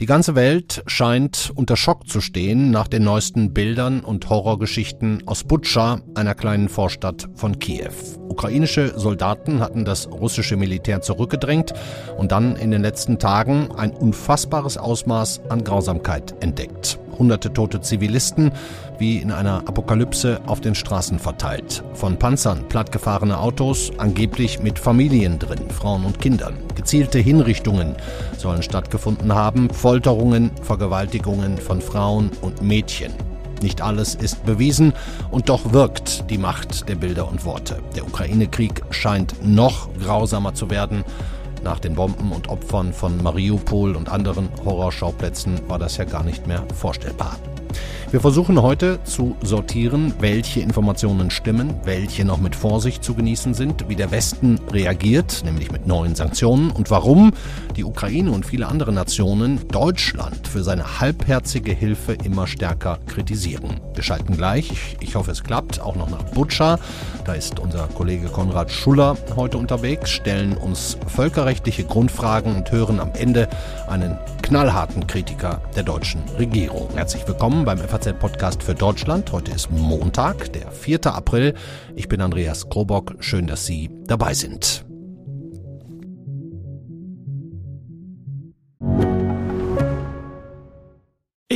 Die 0.00 0.06
ganze 0.06 0.36
Welt 0.36 0.84
scheint 0.86 1.50
unter 1.56 1.76
Schock 1.76 2.08
zu 2.08 2.20
stehen 2.20 2.70
nach 2.70 2.86
den 2.86 3.02
neuesten 3.02 3.52
Bildern 3.52 4.00
und 4.00 4.30
Horrorgeschichten 4.30 5.24
aus 5.26 5.42
Butscha, 5.42 6.00
einer 6.14 6.36
kleinen 6.36 6.68
Vorstadt 6.68 7.28
von 7.34 7.58
Kiew. 7.58 7.90
Ukrainische 8.28 8.96
Soldaten 8.96 9.58
hatten 9.58 9.84
das 9.84 10.08
russische 10.08 10.56
Militär 10.56 11.00
zurückgedrängt 11.00 11.74
und 12.16 12.30
dann 12.30 12.54
in 12.54 12.70
den 12.70 12.82
letzten 12.82 13.18
Tagen 13.18 13.70
ein 13.76 13.90
unfassbares 13.90 14.78
Ausmaß 14.78 15.40
an 15.48 15.64
Grausamkeit 15.64 16.32
entdeckt 16.40 17.00
hunderte 17.18 17.52
tote 17.52 17.80
Zivilisten 17.80 18.52
wie 18.98 19.18
in 19.18 19.30
einer 19.30 19.58
Apokalypse 19.66 20.40
auf 20.46 20.60
den 20.60 20.74
Straßen 20.74 21.18
verteilt. 21.18 21.82
Von 21.94 22.18
Panzern 22.18 22.68
plattgefahrene 22.68 23.38
Autos, 23.38 23.92
angeblich 23.98 24.60
mit 24.60 24.78
Familien 24.78 25.38
drin, 25.38 25.70
Frauen 25.70 26.04
und 26.04 26.20
Kindern. 26.20 26.56
Gezielte 26.74 27.18
Hinrichtungen 27.18 27.96
sollen 28.36 28.62
stattgefunden 28.62 29.34
haben, 29.34 29.70
Folterungen, 29.70 30.50
Vergewaltigungen 30.62 31.58
von 31.58 31.80
Frauen 31.80 32.30
und 32.42 32.62
Mädchen. 32.62 33.12
Nicht 33.62 33.82
alles 33.82 34.14
ist 34.14 34.44
bewiesen 34.44 34.92
und 35.30 35.48
doch 35.48 35.72
wirkt 35.72 36.30
die 36.30 36.38
Macht 36.38 36.88
der 36.88 36.94
Bilder 36.94 37.28
und 37.28 37.44
Worte. 37.44 37.80
Der 37.96 38.06
Ukraine-Krieg 38.06 38.82
scheint 38.90 39.34
noch 39.42 39.88
grausamer 39.98 40.54
zu 40.54 40.70
werden 40.70 41.04
nach 41.64 41.80
den 41.80 41.94
Bomben 41.94 42.32
und 42.32 42.48
Opfern 42.48 42.92
von 42.92 43.22
Mariupol 43.22 43.96
und 43.96 44.08
anderen 44.08 44.48
Horrorschauplätzen 44.64 45.68
war 45.68 45.78
das 45.78 45.96
ja 45.96 46.04
gar 46.04 46.22
nicht 46.22 46.46
mehr 46.46 46.64
vorstellbar. 46.74 47.36
Wir 48.10 48.22
versuchen 48.22 48.62
heute 48.62 49.00
zu 49.04 49.36
sortieren, 49.42 50.14
welche 50.18 50.60
Informationen 50.60 51.30
stimmen, 51.30 51.74
welche 51.84 52.24
noch 52.24 52.38
mit 52.38 52.56
Vorsicht 52.56 53.04
zu 53.04 53.12
genießen 53.12 53.52
sind, 53.52 53.86
wie 53.90 53.96
der 53.96 54.10
Westen 54.10 54.58
reagiert, 54.72 55.42
nämlich 55.44 55.70
mit 55.70 55.86
neuen 55.86 56.14
Sanktionen 56.14 56.70
und 56.70 56.90
warum 56.90 57.32
die 57.78 57.84
Ukraine 57.84 58.32
und 58.32 58.44
viele 58.44 58.66
andere 58.66 58.92
Nationen 58.92 59.66
Deutschland 59.68 60.48
für 60.48 60.64
seine 60.64 61.00
halbherzige 61.00 61.72
Hilfe 61.72 62.14
immer 62.24 62.48
stärker 62.48 62.98
kritisieren. 63.06 63.80
Wir 63.94 64.02
schalten 64.02 64.36
gleich, 64.36 64.96
ich 65.00 65.14
hoffe 65.14 65.30
es 65.30 65.44
klappt, 65.44 65.80
auch 65.80 65.94
noch 65.94 66.10
nach 66.10 66.24
Butscha. 66.24 66.78
Da 67.24 67.34
ist 67.34 67.60
unser 67.60 67.86
Kollege 67.86 68.28
Konrad 68.28 68.72
Schuller 68.72 69.16
heute 69.36 69.58
unterwegs, 69.58 70.10
stellen 70.10 70.56
uns 70.56 70.98
völkerrechtliche 71.06 71.84
Grundfragen 71.84 72.56
und 72.56 72.72
hören 72.72 72.98
am 72.98 73.12
Ende 73.14 73.48
einen 73.86 74.18
knallharten 74.42 75.06
Kritiker 75.06 75.62
der 75.76 75.84
deutschen 75.84 76.22
Regierung. 76.36 76.88
Herzlich 76.94 77.28
willkommen 77.28 77.64
beim 77.64 77.78
FAZ-Podcast 77.78 78.62
für 78.62 78.74
Deutschland. 78.74 79.30
Heute 79.30 79.52
ist 79.52 79.70
Montag, 79.70 80.52
der 80.52 80.72
4. 80.72 81.06
April. 81.06 81.54
Ich 81.94 82.08
bin 82.08 82.20
Andreas 82.20 82.68
Krobock. 82.68 83.14
Schön, 83.20 83.46
dass 83.46 83.66
Sie 83.66 83.88
dabei 84.06 84.34
sind. 84.34 84.87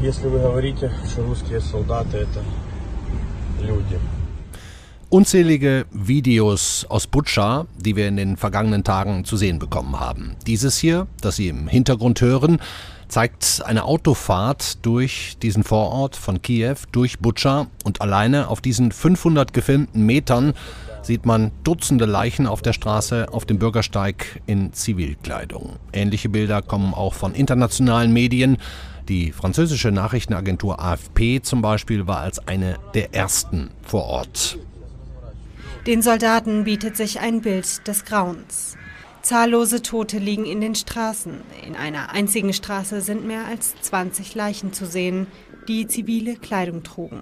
Если 0.00 0.28
вы 0.28 0.38
говорите, 0.38 0.92
что 1.10 1.22
русские 1.22 1.60
солдаты 1.60 2.18
это 2.18 2.42
люди, 3.60 3.98
Unzählige 5.10 5.86
Videos 5.90 6.84
aus 6.90 7.06
Butscha, 7.06 7.66
die 7.78 7.96
wir 7.96 8.08
in 8.08 8.18
den 8.18 8.36
vergangenen 8.36 8.84
Tagen 8.84 9.24
zu 9.24 9.38
sehen 9.38 9.58
bekommen 9.58 9.98
haben. 9.98 10.36
Dieses 10.46 10.76
hier, 10.76 11.06
das 11.22 11.36
Sie 11.36 11.48
im 11.48 11.66
Hintergrund 11.66 12.20
hören, 12.20 12.60
zeigt 13.08 13.62
eine 13.64 13.84
Autofahrt 13.84 14.84
durch 14.84 15.38
diesen 15.42 15.64
Vorort 15.64 16.14
von 16.14 16.42
Kiew, 16.42 16.76
durch 16.92 17.20
Butscha 17.20 17.68
und 17.84 18.02
alleine 18.02 18.48
auf 18.48 18.60
diesen 18.60 18.92
500 18.92 19.54
gefilmten 19.54 20.04
Metern 20.04 20.52
sieht 21.03 21.25
man 21.25 21.51
Dutzende 21.63 22.05
Leichen 22.05 22.47
auf 22.47 22.61
der 22.61 22.73
Straße 22.73 23.27
auf 23.31 23.45
dem 23.45 23.59
Bürgersteig 23.59 24.41
in 24.45 24.73
Zivilkleidung. 24.73 25.77
Ähnliche 25.91 26.29
Bilder 26.29 26.61
kommen 26.61 26.93
auch 26.93 27.13
von 27.13 27.35
internationalen 27.35 28.11
Medien. 28.11 28.57
Die 29.09 29.31
französische 29.31 29.91
Nachrichtenagentur 29.91 30.79
AFP 30.79 31.41
zum 31.41 31.61
Beispiel 31.61 32.07
war 32.07 32.19
als 32.19 32.47
eine 32.47 32.77
der 32.93 33.13
ersten 33.13 33.69
vor 33.83 34.05
Ort. 34.05 34.57
Den 35.85 36.01
Soldaten 36.01 36.63
bietet 36.63 36.95
sich 36.95 37.19
ein 37.19 37.41
Bild 37.41 37.85
des 37.87 38.05
Grauens. 38.05 38.77
Zahllose 39.21 39.81
Tote 39.81 40.17
liegen 40.17 40.45
in 40.45 40.61
den 40.61 40.75
Straßen. 40.75 41.33
In 41.67 41.75
einer 41.75 42.11
einzigen 42.11 42.53
Straße 42.53 43.01
sind 43.01 43.25
mehr 43.25 43.45
als 43.45 43.73
20 43.81 44.35
Leichen 44.35 44.73
zu 44.73 44.85
sehen, 44.85 45.27
die 45.67 45.87
zivile 45.87 46.35
Kleidung 46.35 46.83
trugen. 46.83 47.21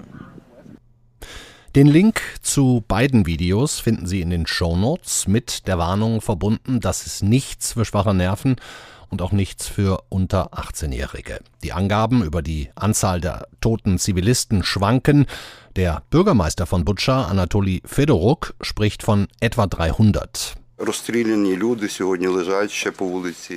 Den 1.73 1.87
Link 1.87 2.21
zu 2.41 2.83
beiden 2.85 3.25
Videos 3.25 3.79
finden 3.79 4.05
Sie 4.05 4.19
in 4.19 4.29
den 4.29 4.45
Shownotes 4.45 5.25
mit 5.29 5.69
der 5.69 5.77
Warnung 5.77 6.19
verbunden, 6.19 6.81
dass 6.81 7.05
es 7.05 7.21
nichts 7.21 7.71
für 7.71 7.85
schwache 7.85 8.13
Nerven 8.13 8.57
und 9.07 9.21
auch 9.21 9.31
nichts 9.31 9.69
für 9.69 10.03
unter 10.09 10.53
18-Jährige. 10.53 11.39
Die 11.63 11.71
Angaben 11.71 12.23
über 12.23 12.41
die 12.41 12.69
Anzahl 12.75 13.21
der 13.21 13.47
toten 13.61 13.99
Zivilisten 13.99 14.63
schwanken. 14.63 15.27
Der 15.77 16.03
Bürgermeister 16.09 16.65
von 16.65 16.83
Butscha, 16.83 17.27
Anatoli 17.27 17.81
Fedoruk, 17.85 18.53
spricht 18.59 19.01
von 19.01 19.29
etwa 19.39 19.65
300. 19.65 20.57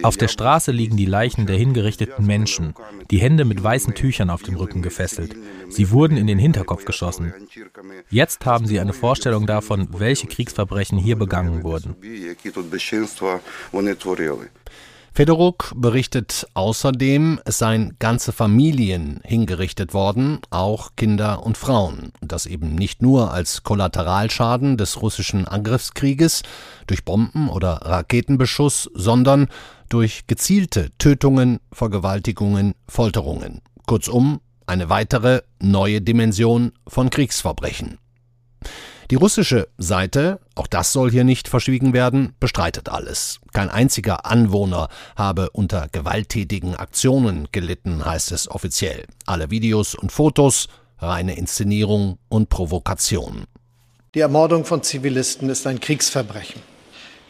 Auf 0.02 0.16
der 0.16 0.28
Straße 0.28 0.72
liegen 0.72 0.96
die 0.96 1.06
Leichen 1.06 1.46
der 1.46 1.56
hingerichteten 1.56 2.26
Menschen, 2.26 2.74
die 3.10 3.18
Hände 3.18 3.44
mit 3.44 3.62
weißen 3.62 3.94
Tüchern 3.94 4.30
auf 4.30 4.42
dem 4.42 4.56
Rücken 4.56 4.82
gefesselt. 4.82 5.34
Sie 5.68 5.90
wurden 5.90 6.16
in 6.16 6.26
den 6.26 6.38
Hinterkopf 6.38 6.84
geschossen. 6.84 7.32
Jetzt 8.10 8.44
haben 8.44 8.66
sie 8.66 8.78
eine 8.78 8.92
Vorstellung 8.92 9.46
davon, 9.46 9.88
welche 9.92 10.26
Kriegsverbrechen 10.26 10.98
hier 10.98 11.16
begangen 11.16 11.62
wurden. 11.62 11.96
Fedoruk 15.16 15.72
berichtet 15.76 16.44
außerdem, 16.54 17.40
es 17.44 17.58
seien 17.58 17.94
ganze 18.00 18.32
Familien 18.32 19.20
hingerichtet 19.22 19.94
worden, 19.94 20.40
auch 20.50 20.96
Kinder 20.96 21.46
und 21.46 21.56
Frauen. 21.56 22.10
Und 22.20 22.32
das 22.32 22.46
eben 22.46 22.74
nicht 22.74 23.00
nur 23.00 23.32
als 23.32 23.62
Kollateralschaden 23.62 24.76
des 24.76 25.02
russischen 25.02 25.46
Angriffskrieges 25.46 26.42
durch 26.88 27.04
Bomben 27.04 27.48
oder 27.48 27.74
Raketenbeschuss, 27.74 28.90
sondern 28.92 29.46
durch 29.88 30.26
gezielte 30.26 30.90
Tötungen, 30.98 31.60
Vergewaltigungen, 31.70 32.74
Folterungen. 32.88 33.60
Kurzum, 33.86 34.40
eine 34.66 34.88
weitere 34.88 35.42
neue 35.60 36.00
Dimension 36.00 36.72
von 36.88 37.10
Kriegsverbrechen. 37.10 37.98
Die 39.10 39.16
russische 39.16 39.68
Seite, 39.76 40.40
auch 40.54 40.66
das 40.66 40.92
soll 40.92 41.10
hier 41.10 41.24
nicht 41.24 41.48
verschwiegen 41.48 41.92
werden, 41.92 42.34
bestreitet 42.40 42.88
alles. 42.88 43.40
Kein 43.52 43.68
einziger 43.68 44.24
Anwohner 44.24 44.88
habe 45.16 45.50
unter 45.50 45.88
gewalttätigen 45.92 46.74
Aktionen 46.74 47.48
gelitten, 47.52 48.04
heißt 48.04 48.32
es 48.32 48.50
offiziell. 48.50 49.04
Alle 49.26 49.50
Videos 49.50 49.94
und 49.94 50.10
Fotos 50.10 50.68
reine 50.98 51.36
Inszenierung 51.36 52.18
und 52.28 52.48
Provokation. 52.48 53.44
Die 54.14 54.20
Ermordung 54.20 54.64
von 54.64 54.82
Zivilisten 54.82 55.50
ist 55.50 55.66
ein 55.66 55.80
Kriegsverbrechen. 55.80 56.62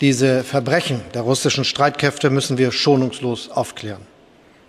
Diese 0.00 0.44
Verbrechen 0.44 1.00
der 1.14 1.22
russischen 1.22 1.64
Streitkräfte 1.64 2.30
müssen 2.30 2.58
wir 2.58 2.72
schonungslos 2.72 3.50
aufklären. 3.50 4.02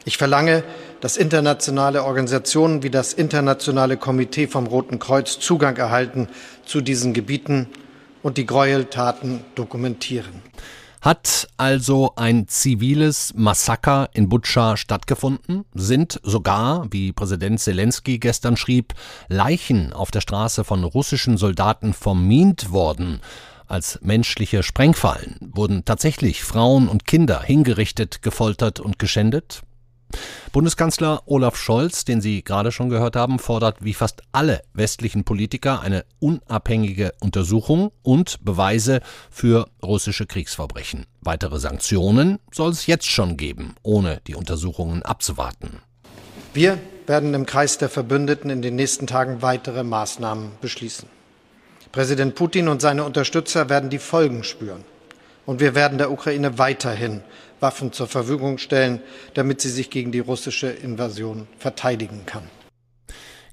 Ich 0.06 0.18
verlange, 0.18 0.64
dass 1.02 1.18
internationale 1.18 2.04
Organisationen 2.04 2.84
wie 2.84 2.90
das 2.90 3.14
Internationale 3.14 3.98
Komitee 3.98 4.48
vom 4.48 4.68
Roten 4.68 5.00
Kreuz 5.00 5.40
Zugang 5.40 5.78
erhalten 5.78 6.28
zu 6.66 6.82
diesen 6.82 7.14
Gebieten 7.14 7.68
und 8.24 8.38
die 8.38 8.46
Gräueltaten 8.46 9.42
dokumentieren. 9.56 10.42
Hat 11.06 11.48
also 11.58 12.14
ein 12.16 12.48
ziviles 12.48 13.32
Massaker 13.36 14.10
in 14.14 14.28
Butscha 14.28 14.76
stattgefunden? 14.76 15.64
Sind 15.76 16.20
sogar, 16.24 16.88
wie 16.90 17.12
Präsident 17.12 17.60
Zelensky 17.60 18.18
gestern 18.18 18.58
schrieb, 18.58 18.96
Leichen 19.28 19.94
auf 19.94 20.10
der 20.10 20.22
Straße 20.22 20.64
von 20.64 20.84
russischen 20.84 21.38
Soldaten 21.38 21.94
vermint 21.94 22.72
worden? 22.72 23.22
Als 23.68 24.00
menschliche 24.02 24.64
Sprengfallen 24.64 25.38
wurden 25.42 25.86
tatsächlich 25.86 26.44
Frauen 26.44 26.88
und 26.88 27.06
Kinder 27.06 27.42
hingerichtet, 27.42 28.24
gefoltert 28.24 28.80
und 28.80 28.98
geschändet? 28.98 29.62
Bundeskanzler 30.52 31.24
Olaf 31.26 31.58
Scholz, 31.58 32.06
den 32.06 32.22
Sie 32.22 32.44
gerade 32.44 32.72
schon 32.72 32.90
gehört 32.90 33.16
haben, 33.16 33.40
fordert 33.40 33.84
wie 33.84 33.94
fast 33.94 34.22
alle 34.32 34.62
westlichen 34.74 35.24
Politiker 35.26 35.82
eine 35.82 36.06
unabhängige 36.20 37.14
Untersuchung 37.20 37.92
und 38.04 38.44
Beweise 38.46 39.02
für 39.30 39.68
russische 39.84 40.26
Kriegsverbrechen. 40.26 41.06
Weitere 41.22 41.60
Sanktionen 41.60 42.40
soll 42.54 42.72
es 42.72 42.88
jetzt 42.88 43.08
schon 43.08 43.36
geben, 43.36 43.76
ohne 43.84 44.22
die 44.28 44.36
Untersuchungen 44.36 45.04
abzuwarten. 45.04 45.80
Wir 46.54 46.80
werden 47.08 47.34
im 47.34 47.46
Kreis 47.46 47.78
der 47.78 47.90
Verbündeten 47.90 48.50
in 48.50 48.62
den 48.62 48.76
nächsten 48.76 49.08
Tagen 49.08 49.42
weitere 49.42 49.84
Maßnahmen 49.84 50.52
beschließen. 50.62 51.10
Präsident 51.92 52.36
Putin 52.36 52.68
und 52.68 52.82
seine 52.82 53.04
Unterstützer 53.04 53.70
werden 53.70 53.90
die 53.90 54.00
Folgen 54.00 54.44
spüren. 54.44 54.84
Und 55.46 55.60
wir 55.60 55.76
werden 55.76 55.98
der 55.98 56.12
Ukraine 56.12 56.58
weiterhin 56.58 57.22
Waffen 57.66 57.92
zur 57.92 58.06
Verfügung 58.06 58.60
stellen, 58.60 59.02
damit 59.34 59.60
sie 59.60 59.72
sich 59.72 59.90
gegen 59.90 60.12
die 60.12 60.20
russische 60.20 60.68
Invasion 60.68 61.48
verteidigen 61.58 62.28
kann. 62.28 62.44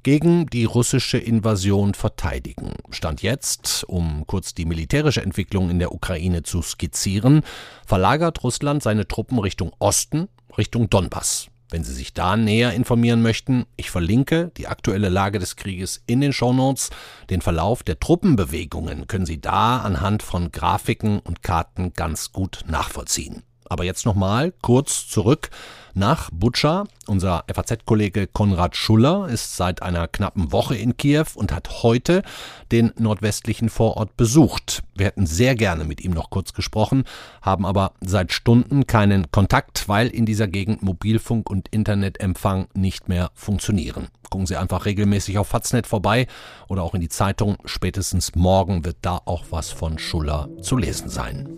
Gegen 0.03 0.45
die 0.49 0.67
russische 0.67 1.17
Invasion 1.17 1.95
verteidigen. 1.95 2.75
Stand 2.91 3.23
jetzt, 3.23 3.85
um 3.85 4.27
kurz 4.27 4.53
die 4.53 4.67
militärische 4.67 5.23
Entwicklung 5.23 5.71
in 5.71 5.79
der 5.79 5.95
Ukraine 5.95 6.43
zu 6.43 6.61
skizzieren, 6.61 7.41
verlagert 7.87 8.45
Russland 8.45 8.83
seine 8.83 9.09
Truppen 9.09 9.39
Richtung 9.39 9.73
Osten, 9.79 10.29
Richtung 10.59 10.91
Donbass. 10.91 11.47
Wenn 11.71 11.83
Sie 11.83 11.95
sich 11.95 12.13
da 12.13 12.37
näher 12.37 12.75
informieren 12.75 13.23
möchten, 13.23 13.65
ich 13.77 13.91
verlinke 13.91 14.51
die 14.59 14.67
aktuelle 14.67 15.09
Lage 15.09 15.39
des 15.39 15.57
Krieges 15.57 16.03
in 16.07 16.21
den 16.21 16.35
Shownotes. 16.35 16.91
Den 17.31 17.41
Verlauf 17.41 17.83
der 17.83 17.99
Truppenbewegungen 17.99 19.07
können 19.07 19.25
Sie 19.25 19.41
da 19.41 19.79
anhand 19.79 20.23
von 20.23 20.53
Grafiken 20.53 21.21
und 21.21 21.43
Karten 21.43 21.95
ganz 21.95 22.31
gut 22.31 22.65
nachvollziehen. 22.69 23.43
Aber 23.73 23.85
jetzt 23.85 24.05
nochmal 24.05 24.53
kurz 24.61 25.09
zurück 25.09 25.49
nach 25.95 26.29
Butscha. 26.31 26.85
Unser 27.07 27.45
FAZ-Kollege 27.51 28.27
Konrad 28.27 28.77
Schuller 28.77 29.29
ist 29.29 29.57
seit 29.57 29.81
einer 29.81 30.09
knappen 30.09 30.53
Woche 30.53 30.77
in 30.77 30.99
Kiew 30.99 31.25
und 31.37 31.55
hat 31.55 31.83
heute 31.83 32.23
den 32.71 32.93
nordwestlichen 32.99 33.71
Vorort 33.71 34.15
besucht. 34.19 34.83
Wir 34.95 35.07
hätten 35.07 35.25
sehr 35.25 35.55
gerne 35.55 35.85
mit 35.85 36.03
ihm 36.03 36.11
noch 36.11 36.29
kurz 36.29 36.53
gesprochen, 36.53 37.05
haben 37.41 37.65
aber 37.65 37.93
seit 38.03 38.35
Stunden 38.35 38.87
keinen 38.87 39.31
Kontakt, 39.31 39.89
weil 39.89 40.09
in 40.09 40.27
dieser 40.27 40.49
Gegend 40.49 40.83
Mobilfunk 40.83 41.49
und 41.49 41.69
Internetempfang 41.69 42.67
nicht 42.75 43.09
mehr 43.09 43.31
funktionieren. 43.33 44.09
Gucken 44.29 44.47
Sie 44.47 44.59
einfach 44.59 44.85
regelmäßig 44.85 45.39
auf 45.39 45.49
Faznet 45.49 45.87
vorbei 45.87 46.27
oder 46.69 46.83
auch 46.83 46.93
in 46.95 47.01
die 47.01 47.09
Zeitung. 47.09 47.57
Spätestens 47.65 48.35
morgen 48.35 48.85
wird 48.85 48.99
da 49.01 49.19
auch 49.25 49.45
was 49.49 49.71
von 49.71 49.99
Schuller 49.99 50.51
zu 50.61 50.77
lesen 50.77 51.09
sein. 51.09 51.49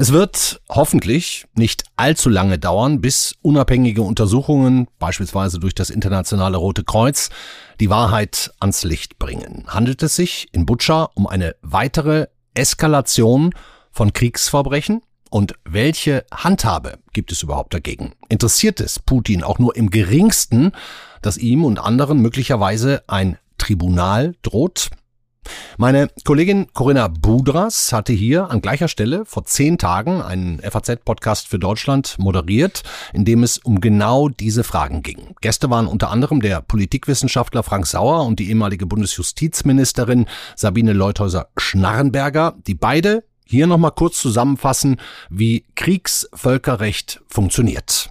Es 0.00 0.12
wird 0.12 0.62
hoffentlich 0.70 1.44
nicht 1.54 1.84
allzu 1.96 2.30
lange 2.30 2.58
dauern, 2.58 3.02
bis 3.02 3.34
unabhängige 3.42 4.00
Untersuchungen, 4.00 4.88
beispielsweise 4.98 5.58
durch 5.58 5.74
das 5.74 5.90
Internationale 5.90 6.56
Rote 6.56 6.84
Kreuz, 6.84 7.28
die 7.80 7.90
Wahrheit 7.90 8.50
ans 8.60 8.82
Licht 8.82 9.18
bringen. 9.18 9.64
Handelt 9.66 10.02
es 10.02 10.16
sich 10.16 10.48
in 10.52 10.64
Butscha 10.64 11.10
um 11.12 11.26
eine 11.26 11.54
weitere 11.60 12.28
Eskalation 12.54 13.52
von 13.92 14.14
Kriegsverbrechen? 14.14 15.02
Und 15.28 15.56
welche 15.68 16.24
Handhabe 16.32 16.98
gibt 17.12 17.30
es 17.30 17.42
überhaupt 17.42 17.74
dagegen? 17.74 18.14
Interessiert 18.30 18.80
es 18.80 19.00
Putin 19.00 19.42
auch 19.42 19.58
nur 19.58 19.76
im 19.76 19.90
geringsten, 19.90 20.72
dass 21.20 21.36
ihm 21.36 21.62
und 21.62 21.78
anderen 21.78 22.22
möglicherweise 22.22 23.02
ein 23.06 23.36
Tribunal 23.58 24.34
droht? 24.40 24.88
Meine 25.78 26.10
Kollegin 26.24 26.66
Corinna 26.74 27.08
Budras 27.08 27.92
hatte 27.92 28.12
hier 28.12 28.50
an 28.50 28.60
gleicher 28.60 28.88
Stelle 28.88 29.24
vor 29.24 29.44
zehn 29.46 29.78
Tagen 29.78 30.20
einen 30.20 30.60
FAZ-Podcast 30.60 31.48
für 31.48 31.58
Deutschland 31.58 32.18
moderiert, 32.18 32.82
in 33.14 33.24
dem 33.24 33.42
es 33.42 33.56
um 33.58 33.80
genau 33.80 34.28
diese 34.28 34.62
Fragen 34.62 35.02
ging. 35.02 35.34
Gäste 35.40 35.70
waren 35.70 35.86
unter 35.86 36.10
anderem 36.10 36.42
der 36.42 36.60
Politikwissenschaftler 36.60 37.62
Frank 37.62 37.86
Sauer 37.86 38.26
und 38.26 38.38
die 38.38 38.50
ehemalige 38.50 38.84
Bundesjustizministerin 38.84 40.26
Sabine 40.54 40.92
Leuthäuser-Schnarrenberger, 40.92 42.56
die 42.66 42.74
beide 42.74 43.24
hier 43.46 43.66
nochmal 43.66 43.92
kurz 43.92 44.20
zusammenfassen, 44.20 45.00
wie 45.30 45.64
Kriegsvölkerrecht 45.76 47.22
funktioniert. 47.26 48.10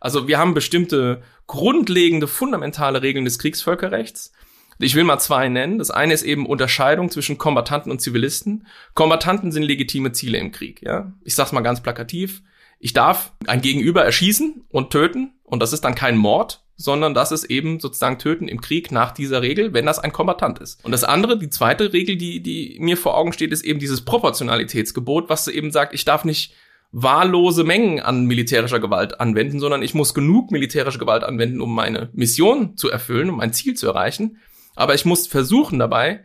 Also 0.00 0.28
wir 0.28 0.38
haben 0.38 0.52
bestimmte 0.52 1.22
grundlegende, 1.46 2.26
fundamentale 2.26 3.02
Regeln 3.02 3.24
des 3.24 3.38
Kriegsvölkerrechts. 3.38 4.32
Ich 4.78 4.94
will 4.94 5.04
mal 5.04 5.18
zwei 5.18 5.48
nennen. 5.48 5.78
Das 5.78 5.90
eine 5.90 6.14
ist 6.14 6.22
eben 6.22 6.46
Unterscheidung 6.46 7.10
zwischen 7.10 7.38
Kombattanten 7.38 7.92
und 7.92 8.00
Zivilisten. 8.00 8.66
Kombattanten 8.94 9.52
sind 9.52 9.62
legitime 9.62 10.12
Ziele 10.12 10.38
im 10.38 10.52
Krieg, 10.52 10.82
ja. 10.82 11.12
Ich 11.24 11.34
sag's 11.34 11.52
mal 11.52 11.60
ganz 11.60 11.82
plakativ. 11.82 12.42
Ich 12.80 12.92
darf 12.92 13.32
ein 13.46 13.62
Gegenüber 13.62 14.04
erschießen 14.04 14.64
und 14.68 14.90
töten 14.90 15.32
und 15.44 15.60
das 15.60 15.72
ist 15.72 15.84
dann 15.84 15.94
kein 15.94 16.16
Mord, 16.16 16.64
sondern 16.76 17.14
das 17.14 17.32
ist 17.32 17.44
eben 17.44 17.78
sozusagen 17.80 18.18
Töten 18.18 18.48
im 18.48 18.60
Krieg 18.60 18.90
nach 18.90 19.12
dieser 19.12 19.42
Regel, 19.42 19.72
wenn 19.72 19.86
das 19.86 19.98
ein 19.98 20.12
Kombattant 20.12 20.58
ist. 20.58 20.84
Und 20.84 20.92
das 20.92 21.04
andere, 21.04 21.38
die 21.38 21.50
zweite 21.50 21.92
Regel, 21.92 22.16
die, 22.16 22.40
die 22.40 22.76
mir 22.80 22.96
vor 22.96 23.16
Augen 23.16 23.32
steht, 23.32 23.52
ist 23.52 23.64
eben 23.64 23.78
dieses 23.78 24.04
Proportionalitätsgebot, 24.04 25.28
was 25.28 25.48
eben 25.48 25.70
sagt, 25.70 25.94
ich 25.94 26.04
darf 26.04 26.24
nicht 26.24 26.52
wahllose 26.90 27.64
Mengen 27.64 28.00
an 28.00 28.24
militärischer 28.26 28.78
Gewalt 28.80 29.20
anwenden, 29.20 29.58
sondern 29.58 29.82
ich 29.82 29.94
muss 29.94 30.14
genug 30.14 30.52
militärische 30.52 30.98
Gewalt 30.98 31.24
anwenden, 31.24 31.60
um 31.60 31.74
meine 31.74 32.08
Mission 32.12 32.76
zu 32.76 32.88
erfüllen, 32.88 33.30
um 33.30 33.38
mein 33.38 33.52
Ziel 33.52 33.74
zu 33.74 33.88
erreichen. 33.88 34.38
Aber 34.74 34.94
ich 34.94 35.04
muss 35.04 35.26
versuchen 35.26 35.78
dabei, 35.78 36.24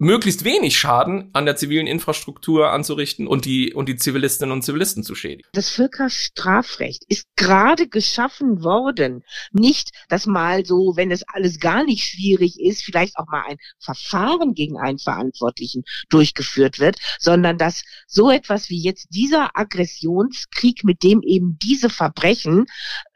möglichst 0.00 0.44
wenig 0.44 0.78
Schaden 0.78 1.28
an 1.34 1.44
der 1.44 1.56
zivilen 1.56 1.86
Infrastruktur 1.86 2.72
anzurichten 2.72 3.26
und 3.26 3.44
die, 3.44 3.74
und 3.74 3.86
die 3.86 3.96
Zivilistinnen 3.96 4.50
und 4.50 4.62
Zivilisten 4.62 5.04
zu 5.04 5.14
schädigen. 5.14 5.48
Das 5.52 5.68
Völkerstrafrecht 5.68 7.04
ist 7.08 7.26
gerade 7.36 7.86
geschaffen 7.86 8.64
worden. 8.64 9.22
Nicht, 9.52 9.90
dass 10.08 10.24
mal 10.24 10.64
so, 10.64 10.94
wenn 10.96 11.10
es 11.10 11.22
alles 11.28 11.60
gar 11.60 11.84
nicht 11.84 12.02
schwierig 12.02 12.58
ist, 12.58 12.82
vielleicht 12.82 13.18
auch 13.18 13.26
mal 13.26 13.44
ein 13.46 13.58
Verfahren 13.78 14.54
gegen 14.54 14.78
einen 14.78 14.98
Verantwortlichen 14.98 15.84
durchgeführt 16.08 16.78
wird, 16.78 16.96
sondern 17.18 17.58
dass 17.58 17.82
so 18.06 18.30
etwas 18.30 18.70
wie 18.70 18.82
jetzt 18.82 19.08
dieser 19.10 19.50
Aggressionskrieg, 19.52 20.82
mit 20.82 21.02
dem 21.02 21.20
eben 21.22 21.58
diese 21.62 21.90
Verbrechen 21.90 22.64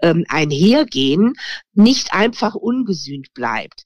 ähm, 0.03 0.27
einhergehen, 0.29 1.33
nicht 1.73 2.13
einfach 2.13 2.55
ungesühnt 2.55 3.33
bleibt. 3.33 3.85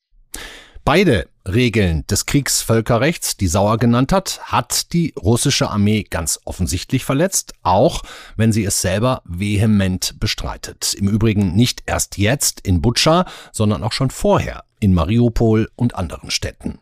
Beide 0.88 1.28
Regeln 1.46 2.06
des 2.06 2.24
Kriegsvölkerrechts, 2.24 3.36
die 3.36 3.46
Sauer 3.46 3.76
genannt 3.76 4.10
hat, 4.10 4.40
hat 4.44 4.94
die 4.94 5.12
russische 5.22 5.68
Armee 5.68 6.02
ganz 6.02 6.40
offensichtlich 6.46 7.04
verletzt, 7.04 7.52
auch 7.62 8.00
wenn 8.38 8.52
sie 8.52 8.64
es 8.64 8.80
selber 8.80 9.20
vehement 9.26 10.18
bestreitet. 10.18 10.94
Im 10.94 11.06
Übrigen 11.06 11.54
nicht 11.54 11.82
erst 11.84 12.16
jetzt 12.16 12.60
in 12.60 12.80
Butscha, 12.80 13.26
sondern 13.52 13.84
auch 13.84 13.92
schon 13.92 14.08
vorher 14.08 14.64
in 14.80 14.94
Mariupol 14.94 15.68
und 15.76 15.94
anderen 15.94 16.30
Städten. 16.30 16.78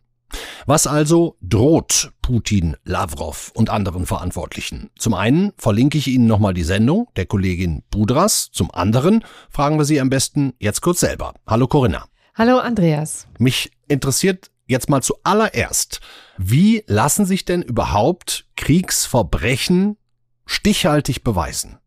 Was 0.67 0.87
also 0.87 1.37
droht 1.41 2.13
Putin, 2.23 2.77
Lavrov 2.85 3.51
und 3.57 3.71
anderen 3.71 4.07
Verantwortlichen? 4.07 4.91
Zum 4.97 5.15
einen 5.15 5.53
verlinke 5.57 5.99
ich 5.99 6.07
Ihnen 6.07 6.29
nochmal 6.29 6.55
die 6.55 6.63
Sendung 6.63 7.09
der 7.17 7.27
Kollegin 7.27 7.83
Budras, 7.91 8.51
zum 8.53 8.71
anderen 8.71 9.25
fragen 9.51 9.79
wir 9.79 9.85
sie 9.85 10.01
am 10.01 10.11
besten 10.11 10.53
jetzt 10.61 10.81
kurz 10.81 11.01
selber. 11.01 11.35
Hallo 11.45 11.67
Corinna. 11.67 12.07
Hallo 12.39 12.59
Andreas. 12.59 13.27
Mich 13.39 13.73
interessiert 13.89 14.51
jetzt 14.67 14.91
mal 14.91 15.01
zuallererst, 15.01 16.01
wie 16.37 16.85
lassen 16.87 17.25
sich 17.25 17.47
denn 17.47 17.63
überhaupt 17.63 18.45
Kriegsverbrechen 18.59 19.97
stichhaltig 20.45 21.25
beweisen? 21.25 21.79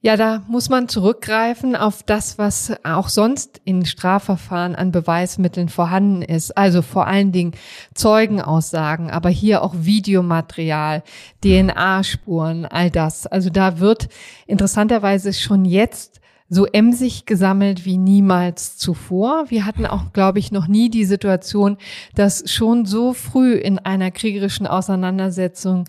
Ja, 0.00 0.16
da 0.16 0.42
muss 0.48 0.68
man 0.68 0.88
zurückgreifen 0.88 1.76
auf 1.76 2.02
das, 2.02 2.38
was 2.38 2.72
auch 2.82 3.08
sonst 3.08 3.60
in 3.64 3.86
Strafverfahren 3.86 4.74
an 4.74 4.90
Beweismitteln 4.90 5.68
vorhanden 5.68 6.22
ist. 6.22 6.56
Also 6.56 6.82
vor 6.82 7.06
allen 7.06 7.30
Dingen 7.30 7.52
Zeugenaussagen, 7.94 9.12
aber 9.12 9.28
hier 9.28 9.62
auch 9.62 9.74
Videomaterial, 9.76 11.04
DNA-Spuren, 11.44 12.66
all 12.66 12.90
das. 12.90 13.28
Also 13.28 13.48
da 13.48 13.78
wird 13.78 14.08
interessanterweise 14.48 15.32
schon 15.32 15.64
jetzt 15.64 16.19
so 16.50 16.66
emsig 16.66 17.24
gesammelt 17.26 17.84
wie 17.86 17.96
niemals 17.96 18.76
zuvor. 18.76 19.44
Wir 19.48 19.64
hatten 19.64 19.86
auch, 19.86 20.12
glaube 20.12 20.40
ich, 20.40 20.50
noch 20.50 20.66
nie 20.66 20.90
die 20.90 21.04
Situation, 21.04 21.78
dass 22.16 22.42
schon 22.50 22.84
so 22.84 23.14
früh 23.14 23.54
in 23.54 23.78
einer 23.78 24.10
kriegerischen 24.10 24.66
Auseinandersetzung 24.66 25.86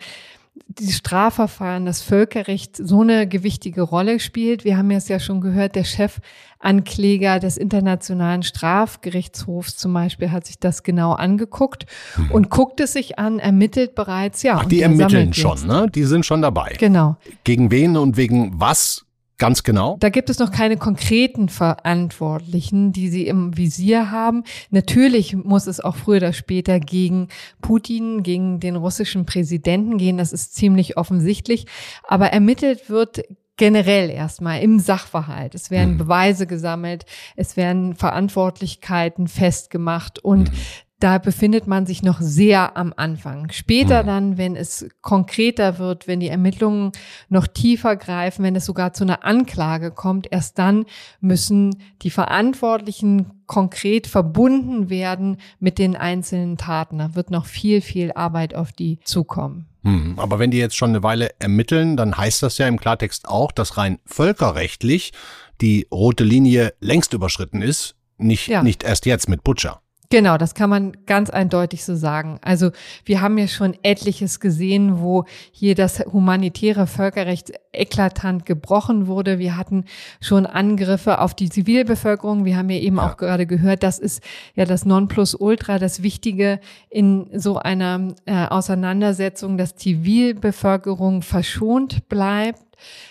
die 0.68 0.92
Strafverfahren, 0.92 1.86
das 1.86 2.02
Völkerrecht 2.02 2.78
so 2.78 3.02
eine 3.02 3.28
gewichtige 3.28 3.82
Rolle 3.82 4.20
spielt. 4.20 4.64
Wir 4.64 4.78
haben 4.78 4.92
es 4.92 5.08
ja 5.08 5.20
schon 5.20 5.42
gehört, 5.42 5.76
der 5.76 5.84
Chefankläger 5.84 7.40
des 7.40 7.58
Internationalen 7.58 8.44
Strafgerichtshofs 8.44 9.78
zum 9.78 9.94
Beispiel 9.94 10.32
hat 10.32 10.46
sich 10.46 10.60
das 10.60 10.84
genau 10.84 11.14
angeguckt 11.14 11.88
mhm. 12.16 12.32
und 12.32 12.50
guckt 12.50 12.80
es 12.80 12.94
sich 12.94 13.20
an, 13.20 13.40
ermittelt 13.40 13.96
bereits, 13.96 14.44
ja. 14.44 14.58
Ach, 14.60 14.66
die 14.66 14.82
ermitteln 14.82 15.34
schon, 15.34 15.66
ne? 15.66 15.88
Die 15.94 16.04
sind 16.04 16.26
schon 16.26 16.42
dabei. 16.42 16.76
Genau. 16.78 17.18
Gegen 17.44 17.72
wen 17.72 17.98
und 17.98 18.16
wegen 18.16 18.54
was 18.60 19.06
Ganz 19.42 19.64
genau. 19.64 19.98
Da 20.00 20.10
gibt 20.10 20.30
es 20.30 20.38
noch 20.38 20.52
keine 20.52 20.78
konkreten 20.78 21.50
Verantwortlichen, 21.50 22.94
die 22.94 23.10
sie 23.10 23.26
im 23.26 23.58
Visier 23.58 24.12
haben. 24.12 24.44
Natürlich 24.70 25.36
muss 25.36 25.66
es 25.66 25.80
auch 25.80 25.96
früher 25.96 26.18
oder 26.18 26.34
später 26.34 26.80
gegen 26.80 27.28
Putin, 27.60 28.22
gegen 28.22 28.60
den 28.60 28.76
russischen 28.76 29.26
Präsidenten 29.26 29.98
gehen. 29.98 30.20
Das 30.20 30.32
ist 30.32 30.54
ziemlich 30.54 30.96
offensichtlich. 30.96 31.66
Aber 32.04 32.28
ermittelt 32.28 32.92
wird 32.92 33.24
generell 33.58 34.12
erstmal 34.12 34.62
im 34.62 34.78
Sachverhalt. 34.78 35.56
Es 35.56 35.72
werden 35.72 35.94
mhm. 35.94 35.98
Beweise 35.98 36.46
gesammelt, 36.46 37.06
es 37.36 37.58
werden 37.58 37.96
Verantwortlichkeiten 37.96 39.28
festgemacht 39.28 40.20
und 40.20 40.52
mhm 40.52 40.58
da 41.02 41.18
befindet 41.18 41.66
man 41.66 41.86
sich 41.86 42.04
noch 42.04 42.22
sehr 42.22 42.78
am 42.78 42.94
Anfang. 42.96 43.52
Später 43.52 44.04
mhm. 44.04 44.08
dann, 44.08 44.38
wenn 44.38 44.56
es 44.56 44.88
konkreter 45.02 45.80
wird, 45.80 46.08
wenn 46.08 46.20
die 46.20 46.30
Ermittlungen 46.30 46.92
noch 47.28 47.48
tiefer 47.48 47.96
greifen, 47.96 48.44
wenn 48.44 48.56
es 48.56 48.66
sogar 48.66 48.94
zu 48.94 49.04
einer 49.04 49.26
Anklage 49.26 49.92
kommt, 49.92 50.32
erst 50.32 50.60
dann 50.60 50.86
müssen 51.20 51.76
die 52.04 52.12
Verantwortlichen 52.12 53.32
konkret 53.48 54.08
verbunden 54.08 54.90
werden 54.90 55.38
mit 55.60 55.80
den 55.80 55.96
einzelnen 55.96 56.58
Taten. 56.58 57.00
Da 57.00 57.16
wird 57.16 57.32
noch 57.32 57.46
viel, 57.46 57.82
viel 57.82 58.12
Arbeit 58.14 58.54
auf 58.54 58.72
die 58.72 59.00
zukommen. 59.04 59.68
Hm, 59.84 60.20
aber 60.20 60.38
wenn 60.38 60.52
die 60.52 60.60
jetzt 60.60 60.78
schon 60.78 60.92
eine 60.92 61.02
Weile 61.02 61.32
ermitteln, 61.40 61.98
dann 61.98 62.16
heißt 62.16 62.44
das 62.44 62.60
ja 62.60 62.68
im 62.68 62.80
Klartext 62.80 63.28
auch, 63.28 63.52
dass 63.52 63.78
rein 63.78 63.98
völkerrechtlich 64.06 65.12
die 65.60 65.88
rote 65.92 66.24
Linie 66.24 66.74
längst 66.80 67.14
überschritten 67.14 67.64
ist, 67.64 67.96
nicht, 68.18 68.48
ja. 68.48 68.62
nicht 68.62 68.84
erst 68.84 69.08
jetzt 69.08 69.28
mit 69.28 69.44
Butcher. 69.44 69.82
Genau, 70.12 70.38
das 70.38 70.56
kann 70.56 70.70
man 70.70 70.92
ganz 71.06 71.30
eindeutig 71.30 71.86
so 71.86 71.96
sagen. 71.96 72.38
Also 72.42 72.72
wir 73.06 73.22
haben 73.22 73.38
ja 73.38 73.48
schon 73.48 73.78
etliches 73.82 74.42
gesehen, 74.42 75.00
wo 75.00 75.24
hier 75.54 75.74
das 75.74 76.00
humanitäre 76.00 76.86
Völkerrecht 76.86 77.54
eklatant 77.72 78.46
gebrochen 78.46 79.08
wurde. 79.08 79.40
Wir 79.40 79.56
hatten 79.56 79.86
schon 80.20 80.46
Angriffe 80.46 81.20
auf 81.20 81.34
die 81.34 81.50
Zivilbevölkerung. 81.50 82.44
Wir 82.44 82.58
haben 82.58 82.70
ja 82.70 82.80
eben 82.80 82.98
ja. 82.98 83.08
auch 83.10 83.16
gerade 83.16 83.46
gehört, 83.46 83.84
das 83.84 84.00
ist 84.00 84.22
ja 84.54 84.66
das 84.66 84.84
Nonplusultra, 84.84 85.80
das 85.80 86.04
Wichtige 86.04 86.60
in 86.90 87.30
so 87.34 87.58
einer 87.58 88.14
äh, 88.26 88.48
Auseinandersetzung, 88.48 89.58
dass 89.58 89.78
Zivilbevölkerung 89.78 91.22
verschont 91.22 92.10
bleibt. 92.10 92.60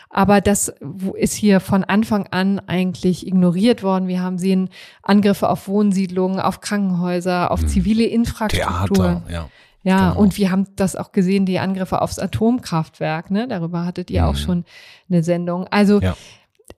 Aber 0.09 0.41
das 0.41 0.75
ist 1.15 1.35
hier 1.35 1.61
von 1.61 1.85
Anfang 1.85 2.27
an 2.31 2.59
eigentlich 2.67 3.27
ignoriert 3.27 3.83
worden. 3.83 4.09
Wir 4.09 4.23
haben 4.23 4.39
sehen 4.39 4.71
Angriffe 5.03 5.49
auf 5.49 5.69
Wohnsiedlungen, 5.69 6.41
auf 6.41 6.61
Krankenhäuser, 6.61 7.51
auf 7.51 7.61
hm. 7.61 7.69
zivile 7.69 8.05
Infrastruktur. 8.05 8.97
Theater, 8.97 9.23
ja. 9.31 9.49
Ja, 9.83 10.11
genau. 10.11 10.21
und 10.21 10.37
wir 10.37 10.51
haben 10.51 10.67
das 10.77 10.95
auch 10.95 11.13
gesehen, 11.13 11.47
die 11.47 11.59
Angriffe 11.59 12.03
aufs 12.03 12.19
Atomkraftwerk, 12.19 13.31
ne? 13.31 13.49
Darüber 13.49 13.87
hattet 13.87 14.11
ihr 14.11 14.23
mhm. 14.23 14.29
auch 14.29 14.37
schon 14.37 14.65
eine 15.09 15.23
Sendung. 15.23 15.67
Also 15.69 16.01
ja. 16.01 16.17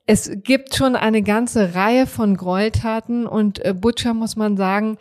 es 0.05 0.31
gibt 0.43 0.75
schon 0.75 0.95
eine 0.95 1.21
ganze 1.21 1.75
Reihe 1.75 2.07
von 2.07 2.37
Gräueltaten 2.37 3.27
und 3.27 3.63
äh, 3.65 3.73
Butcher, 3.73 4.13
muss 4.13 4.37
man 4.37 4.55
sagen, 4.55 4.97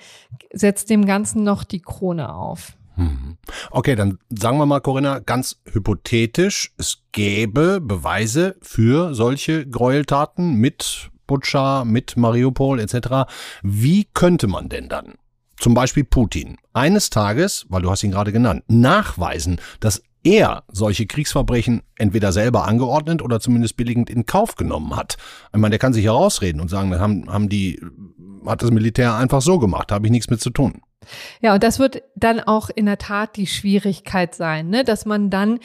setzt 0.53 0.91
dem 0.91 1.07
Ganzen 1.07 1.45
noch 1.45 1.63
die 1.63 1.81
Krone 1.81 2.35
auf. 2.35 2.77
Mhm. 2.97 3.39
Okay, 3.71 3.97
dann 3.97 4.19
sagen 4.29 4.59
wir 4.59 4.67
mal, 4.67 4.81
Corinna, 4.81 5.19
ganz 5.21 5.61
hypothetisch, 5.65 6.73
es 6.79 7.03
gäbe 7.13 7.81
Beweise 7.81 8.57
für 8.61 9.15
solche 9.15 9.67
Gräueltaten 9.67 10.55
mit 10.55 11.11
Butscha, 11.27 11.85
mit 11.85 12.17
Mariupol 12.17 12.81
etc. 12.81 13.31
Wie 13.63 14.07
könnte 14.13 14.47
man 14.47 14.69
denn 14.69 14.89
dann, 14.89 15.15
zum 15.57 15.75
Beispiel 15.75 16.05
Putin, 16.05 16.57
eines 16.73 17.11
Tages, 17.11 17.67
weil 17.69 17.83
du 17.83 17.91
hast 17.91 18.03
ihn 18.03 18.11
gerade 18.11 18.33
genannt, 18.33 18.65
nachweisen, 18.69 19.61
dass 19.81 20.03
er 20.25 20.65
solche 20.69 21.07
Kriegsverbrechen 21.07 21.83
entweder 21.97 22.33
selber 22.33 22.67
angeordnet 22.67 23.23
oder 23.23 23.41
zumindest 23.41 23.77
billigend 23.77 24.09
in 24.09 24.27
Kauf 24.27 24.55
genommen 24.55 24.95
hat. 24.95 25.17
Ich 25.53 25.59
meine, 25.59 25.71
der 25.71 25.79
kann 25.79 25.93
sich 25.93 26.05
herausreden 26.05 26.61
und 26.61 26.69
sagen, 26.69 26.97
haben, 26.99 27.33
haben 27.33 27.49
die, 27.49 27.81
hat 28.47 28.63
das 28.63 28.71
Militär 28.71 29.15
einfach 29.15 29.43
so 29.43 29.59
gemacht, 29.59 29.91
habe 29.91 30.07
ich 30.07 30.13
nichts 30.13 30.31
mit 30.31 30.41
zu 30.41 30.51
tun. 30.51 30.83
Ja, 31.41 31.55
und 31.55 31.63
das 31.63 31.79
wird 31.79 32.03
dann 32.15 32.41
auch 32.41 32.71
in 32.71 32.87
der 32.87 32.99
Tat 32.99 33.37
die 33.37 33.47
Schwierigkeit 33.47 34.35
sein, 34.35 34.69
ne? 34.69 34.85
dass 34.85 35.05
man 35.05 35.31
dann 35.31 35.61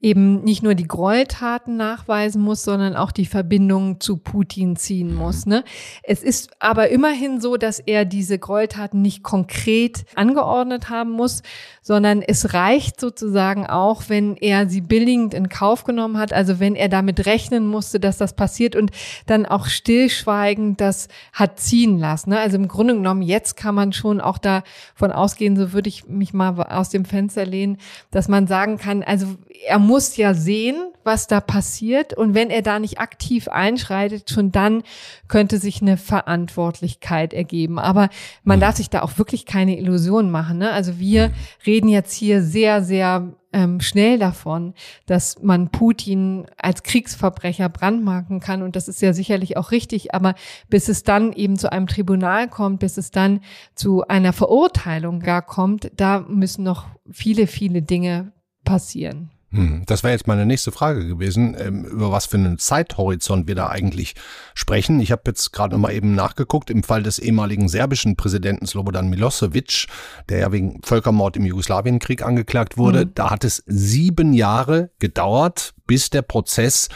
eben 0.00 0.42
nicht 0.42 0.62
nur 0.62 0.74
die 0.74 0.88
Gräueltaten 0.88 1.76
nachweisen 1.76 2.40
muss, 2.40 2.62
sondern 2.62 2.96
auch 2.96 3.12
die 3.12 3.26
Verbindung 3.26 4.00
zu 4.00 4.16
Putin 4.16 4.76
ziehen 4.76 5.14
muss. 5.14 5.44
Ne? 5.44 5.62
Es 6.02 6.22
ist 6.22 6.50
aber 6.58 6.88
immerhin 6.88 7.40
so, 7.40 7.58
dass 7.58 7.80
er 7.80 8.06
diese 8.06 8.38
Gräueltaten 8.38 9.02
nicht 9.02 9.22
konkret 9.22 10.06
angeordnet 10.14 10.88
haben 10.88 11.10
muss, 11.10 11.42
sondern 11.82 12.22
es 12.22 12.54
reicht 12.54 12.98
sozusagen 12.98 13.66
auch, 13.66 14.04
wenn 14.08 14.36
er 14.36 14.68
sie 14.68 14.80
billigend 14.80 15.34
in 15.34 15.50
Kauf 15.50 15.84
genommen 15.84 16.16
hat, 16.16 16.32
also 16.32 16.60
wenn 16.60 16.76
er 16.76 16.88
damit 16.88 17.26
rechnen 17.26 17.66
musste, 17.66 18.00
dass 18.00 18.16
das 18.16 18.34
passiert 18.34 18.76
und 18.76 18.92
dann 19.26 19.44
auch 19.44 19.66
stillschweigend 19.66 20.80
das 20.80 21.08
hat 21.32 21.60
ziehen 21.60 21.98
lassen. 21.98 22.30
Ne? 22.30 22.38
Also 22.38 22.56
im 22.56 22.68
Grunde 22.68 22.94
genommen, 22.94 23.20
jetzt 23.20 23.56
kann 23.56 23.74
man 23.74 23.92
schon 23.92 24.22
auch 24.22 24.38
davon 24.38 25.12
ausgehen, 25.12 25.56
so 25.56 25.74
würde 25.74 25.90
ich 25.90 26.06
mich 26.06 26.32
mal 26.32 26.58
aus 26.62 26.88
dem 26.88 27.04
Fenster 27.04 27.44
lehnen, 27.44 27.76
dass 28.10 28.28
man 28.28 28.46
sagen 28.46 28.78
kann, 28.78 29.02
also 29.02 29.26
er 29.66 29.78
muss 29.78 29.89
ja 30.16 30.34
sehen, 30.34 30.92
was 31.04 31.26
da 31.26 31.40
passiert. 31.40 32.14
Und 32.14 32.34
wenn 32.34 32.50
er 32.50 32.62
da 32.62 32.78
nicht 32.78 32.98
aktiv 32.98 33.48
einschreitet, 33.48 34.30
schon 34.30 34.52
dann 34.52 34.82
könnte 35.28 35.58
sich 35.58 35.82
eine 35.82 35.96
Verantwortlichkeit 35.96 37.32
ergeben. 37.34 37.78
Aber 37.78 38.08
man 38.44 38.60
darf 38.60 38.76
sich 38.76 38.90
da 38.90 39.02
auch 39.02 39.18
wirklich 39.18 39.46
keine 39.46 39.78
Illusionen 39.78 40.30
machen. 40.30 40.58
Ne? 40.58 40.70
Also 40.72 40.98
wir 40.98 41.32
reden 41.66 41.88
jetzt 41.88 42.12
hier 42.12 42.42
sehr, 42.42 42.82
sehr 42.82 43.34
ähm, 43.52 43.80
schnell 43.80 44.18
davon, 44.18 44.74
dass 45.06 45.42
man 45.42 45.70
Putin 45.70 46.46
als 46.56 46.82
Kriegsverbrecher 46.82 47.68
brandmarken 47.68 48.40
kann. 48.40 48.62
Und 48.62 48.76
das 48.76 48.88
ist 48.88 49.02
ja 49.02 49.12
sicherlich 49.12 49.56
auch 49.56 49.72
richtig. 49.72 50.14
Aber 50.14 50.34
bis 50.68 50.88
es 50.88 51.02
dann 51.02 51.32
eben 51.32 51.56
zu 51.58 51.72
einem 51.72 51.86
Tribunal 51.86 52.48
kommt, 52.48 52.80
bis 52.80 52.96
es 52.96 53.10
dann 53.10 53.40
zu 53.74 54.06
einer 54.06 54.32
Verurteilung 54.32 55.20
gar 55.20 55.42
kommt, 55.42 55.90
da 55.96 56.20
müssen 56.20 56.62
noch 56.62 56.86
viele, 57.10 57.46
viele 57.46 57.82
Dinge 57.82 58.32
passieren. 58.64 59.30
Hm, 59.52 59.82
das 59.86 60.04
wäre 60.04 60.12
jetzt 60.12 60.28
meine 60.28 60.46
nächste 60.46 60.70
Frage 60.70 61.06
gewesen, 61.06 61.56
ähm, 61.58 61.84
über 61.84 62.12
was 62.12 62.26
für 62.26 62.36
einen 62.36 62.58
Zeithorizont 62.58 63.48
wir 63.48 63.56
da 63.56 63.68
eigentlich 63.68 64.14
sprechen. 64.54 65.00
Ich 65.00 65.10
habe 65.10 65.22
jetzt 65.26 65.52
gerade 65.52 65.74
noch 65.74 65.80
mal 65.80 65.92
eben 65.92 66.14
nachgeguckt, 66.14 66.70
im 66.70 66.84
Fall 66.84 67.02
des 67.02 67.18
ehemaligen 67.18 67.68
serbischen 67.68 68.14
Präsidenten 68.14 68.66
Slobodan 68.66 69.10
Milosevic, 69.10 69.86
der 70.28 70.38
ja 70.38 70.52
wegen 70.52 70.80
Völkermord 70.84 71.36
im 71.36 71.46
Jugoslawienkrieg 71.46 72.22
angeklagt 72.22 72.78
wurde, 72.78 73.06
mhm. 73.06 73.14
da 73.14 73.30
hat 73.30 73.44
es 73.44 73.64
sieben 73.66 74.34
Jahre 74.34 74.90
gedauert, 75.00 75.74
bis 75.86 76.10
der 76.10 76.22
Prozess 76.22 76.88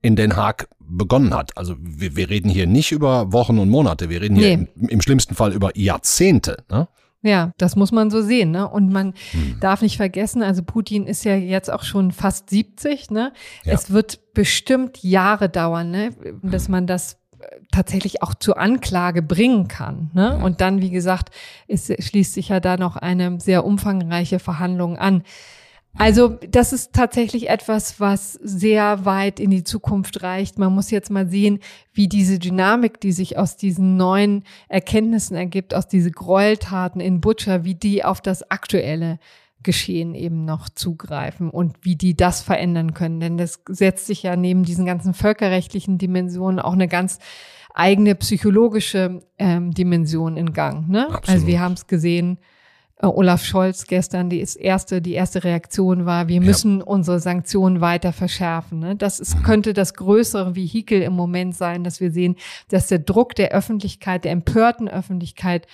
in 0.00 0.16
Den 0.16 0.36
Haag 0.36 0.68
begonnen 0.80 1.34
hat. 1.34 1.56
Also 1.58 1.76
wir, 1.78 2.16
wir 2.16 2.30
reden 2.30 2.48
hier 2.48 2.66
nicht 2.66 2.92
über 2.92 3.32
Wochen 3.32 3.58
und 3.58 3.68
Monate, 3.68 4.08
wir 4.08 4.22
reden 4.22 4.36
hier 4.36 4.56
nee. 4.56 4.68
im, 4.76 4.88
im, 4.88 5.02
schlimmsten 5.02 5.34
Fall 5.34 5.52
über 5.52 5.76
Jahrzehnte. 5.76 6.64
Ne? 6.70 6.88
Ja, 7.28 7.52
das 7.58 7.76
muss 7.76 7.92
man 7.92 8.10
so 8.10 8.22
sehen, 8.22 8.52
ne? 8.52 8.66
Und 8.66 8.90
man 8.90 9.12
hm. 9.32 9.60
darf 9.60 9.82
nicht 9.82 9.98
vergessen, 9.98 10.42
also 10.42 10.62
Putin 10.62 11.06
ist 11.06 11.24
ja 11.24 11.36
jetzt 11.36 11.70
auch 11.70 11.82
schon 11.82 12.10
fast 12.10 12.48
70, 12.48 13.10
ne? 13.10 13.34
Ja. 13.64 13.74
Es 13.74 13.90
wird 13.90 14.32
bestimmt 14.32 15.02
Jahre 15.02 15.50
dauern, 15.50 15.90
ne? 15.90 16.12
Bis 16.40 16.70
man 16.70 16.86
das 16.86 17.18
äh, 17.38 17.44
tatsächlich 17.70 18.22
auch 18.22 18.34
zur 18.34 18.58
Anklage 18.58 19.20
bringen 19.20 19.68
kann. 19.68 20.10
Ne? 20.14 20.38
Und 20.42 20.62
dann, 20.62 20.80
wie 20.80 20.90
gesagt, 20.90 21.34
ist, 21.66 21.92
schließt 22.02 22.32
sich 22.32 22.48
ja 22.48 22.60
da 22.60 22.78
noch 22.78 22.96
eine 22.96 23.38
sehr 23.40 23.66
umfangreiche 23.66 24.38
Verhandlung 24.38 24.96
an. 24.96 25.22
Also 25.96 26.38
das 26.48 26.72
ist 26.72 26.92
tatsächlich 26.92 27.48
etwas, 27.48 27.98
was 27.98 28.34
sehr 28.34 29.04
weit 29.04 29.40
in 29.40 29.50
die 29.50 29.64
Zukunft 29.64 30.22
reicht. 30.22 30.58
Man 30.58 30.72
muss 30.72 30.90
jetzt 30.90 31.10
mal 31.10 31.28
sehen, 31.28 31.58
wie 31.92 32.08
diese 32.08 32.38
Dynamik, 32.38 33.00
die 33.00 33.12
sich 33.12 33.36
aus 33.36 33.56
diesen 33.56 33.96
neuen 33.96 34.44
Erkenntnissen 34.68 35.36
ergibt, 35.36 35.74
aus 35.74 35.88
diese 35.88 36.10
Gräueltaten 36.10 37.00
in 37.00 37.20
Butcher, 37.20 37.64
wie 37.64 37.74
die 37.74 38.04
auf 38.04 38.20
das 38.20 38.48
aktuelle 38.48 39.18
Geschehen 39.64 40.14
eben 40.14 40.44
noch 40.44 40.68
zugreifen 40.68 41.50
und 41.50 41.76
wie 41.82 41.96
die 41.96 42.16
das 42.16 42.42
verändern 42.42 42.94
können. 42.94 43.18
Denn 43.18 43.36
das 43.36 43.60
setzt 43.68 44.06
sich 44.06 44.22
ja 44.22 44.36
neben 44.36 44.62
diesen 44.62 44.86
ganzen 44.86 45.14
völkerrechtlichen 45.14 45.98
Dimensionen 45.98 46.60
auch 46.60 46.74
eine 46.74 46.86
ganz 46.86 47.18
eigene 47.74 48.14
psychologische 48.14 49.20
ähm, 49.38 49.72
Dimension 49.72 50.36
in 50.36 50.52
Gang. 50.52 50.88
Ne? 50.88 51.08
Also 51.26 51.46
wir 51.46 51.60
haben 51.60 51.74
es 51.74 51.88
gesehen, 51.88 52.38
Olaf 53.00 53.44
Scholz 53.44 53.86
gestern 53.86 54.28
die 54.28 54.44
erste, 54.58 55.00
die 55.00 55.12
erste 55.12 55.44
Reaktion 55.44 56.04
war, 56.04 56.26
wir 56.26 56.40
müssen 56.40 56.78
ja. 56.78 56.84
unsere 56.84 57.20
Sanktionen 57.20 57.80
weiter 57.80 58.12
verschärfen. 58.12 58.80
Ne? 58.80 58.96
Das 58.96 59.20
ist, 59.20 59.44
könnte 59.44 59.72
das 59.72 59.94
größere 59.94 60.56
Vehikel 60.56 61.02
im 61.02 61.12
Moment 61.12 61.54
sein, 61.54 61.84
dass 61.84 62.00
wir 62.00 62.10
sehen, 62.10 62.34
dass 62.68 62.88
der 62.88 62.98
Druck 62.98 63.36
der 63.36 63.52
Öffentlichkeit, 63.52 64.24
der 64.24 64.32
empörten 64.32 64.88
Öffentlichkeit 64.88 65.68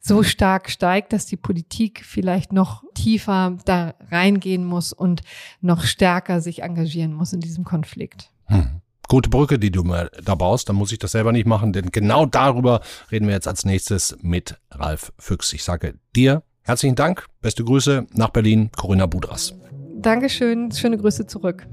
so 0.00 0.22
stark 0.22 0.70
steigt, 0.70 1.12
dass 1.12 1.26
die 1.26 1.36
Politik 1.36 2.04
vielleicht 2.04 2.52
noch 2.52 2.82
tiefer 2.94 3.56
da 3.64 3.94
reingehen 4.10 4.64
muss 4.64 4.92
und 4.92 5.22
noch 5.60 5.84
stärker 5.84 6.40
sich 6.40 6.62
engagieren 6.62 7.12
muss 7.12 7.32
in 7.32 7.40
diesem 7.40 7.64
Konflikt. 7.64 8.30
Hm. 8.46 8.80
Gute 9.08 9.30
Brücke, 9.30 9.58
die 9.60 9.70
du 9.70 9.84
mir 9.84 10.10
da 10.24 10.34
baust, 10.34 10.68
dann 10.68 10.74
muss 10.74 10.90
ich 10.90 10.98
das 10.98 11.12
selber 11.12 11.30
nicht 11.30 11.46
machen, 11.46 11.72
denn 11.72 11.92
genau 11.92 12.26
darüber 12.26 12.80
reden 13.12 13.28
wir 13.28 13.34
jetzt 13.34 13.46
als 13.46 13.64
nächstes 13.64 14.16
mit 14.20 14.58
Ralf 14.72 15.12
Füchs. 15.16 15.52
Ich 15.52 15.62
sage 15.62 15.94
dir 16.16 16.42
Herzlichen 16.66 16.96
Dank, 16.96 17.26
beste 17.42 17.62
Grüße 17.62 18.08
nach 18.14 18.30
Berlin, 18.30 18.70
Corinna 18.76 19.06
Budras. 19.06 19.54
Dankeschön, 19.98 20.72
schöne 20.72 20.98
Grüße 20.98 21.28
zurück. 21.28 21.64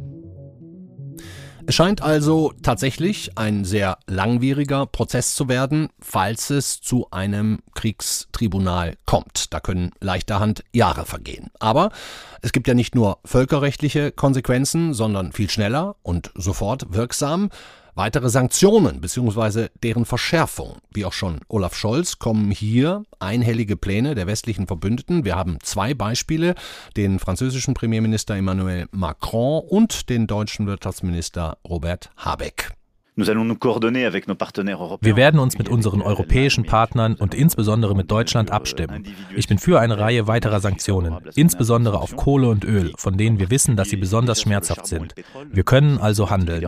Es 1.66 1.74
scheint 1.74 2.04
also 2.04 2.54
tatsächlich 2.62 3.36
ein 3.36 3.66
sehr 3.66 3.98
langwieriger 4.06 4.86
Prozess 4.86 5.34
zu 5.34 5.50
werden, 5.50 5.90
falls 6.00 6.52
es 6.52 6.80
zu 6.80 7.08
einem 7.10 7.64
Kriegstribunal 7.74 8.94
kommt. 9.08 9.52
Da 9.52 9.60
können 9.60 9.94
leichterhand 10.00 10.64
Jahre 10.74 11.06
vergehen. 11.06 11.50
Aber 11.60 11.90
es 12.44 12.52
gibt 12.52 12.68
ja 12.68 12.76
nicht 12.76 12.94
nur 12.94 13.18
völkerrechtliche 13.26 14.12
Konsequenzen, 14.12 14.94
sondern 14.94 15.32
viel 15.32 15.50
schneller 15.50 15.96
und 16.04 16.32
sofort 16.36 16.94
wirksam 16.94 17.50
Weitere 17.96 18.30
Sanktionen 18.30 19.02
bzw. 19.02 19.68
deren 19.84 20.06
Verschärfung, 20.06 20.78
wie 20.92 21.06
auch 21.06 21.14
schon 21.14 21.42
Olaf 21.48 21.76
Scholz, 21.76 22.18
kommen 22.18 22.50
hier 22.50 23.04
einhellige 23.20 23.78
Pläne 23.78 24.16
der 24.16 24.26
westlichen 24.26 24.66
Verbündeten. 24.66 25.26
Wir 25.26 25.36
haben 25.36 25.60
zwei 25.62 25.94
Beispiele, 25.94 26.56
den 26.98 27.20
französischen 27.20 27.76
Premierminister 27.76 28.36
Emmanuel 28.36 28.88
Macron 28.92 29.62
und 29.70 30.10
den 30.10 30.26
deutschen 30.26 30.66
Wirtschaftsminister 30.66 31.60
Robert 31.64 32.10
Habeck. 32.18 32.72
Wir 33.16 35.16
werden 35.16 35.40
uns 35.40 35.58
mit 35.58 35.70
unseren 35.70 36.02
europäischen 36.02 36.66
Partnern 36.66 37.14
und 37.14 37.36
insbesondere 37.36 37.96
mit 37.96 38.10
Deutschland 38.10 38.52
abstimmen. 38.52 39.06
Ich 39.36 39.48
bin 39.48 39.60
für 39.60 39.80
eine 39.80 40.00
Reihe 40.00 40.28
weiterer 40.28 40.60
Sanktionen, 40.60 41.18
insbesondere 41.36 42.00
auf 42.00 42.16
Kohle 42.16 42.50
und 42.50 42.66
Öl, 42.66 42.92
von 42.98 43.18
denen 43.18 43.40
wir 43.40 43.52
wissen, 43.52 43.76
dass 43.76 43.90
sie 43.90 43.98
besonders 43.98 44.42
schmerzhaft 44.42 44.88
sind. 44.88 45.14
Wir 45.52 45.64
können 45.64 46.00
also 46.00 46.30
handeln. 46.30 46.62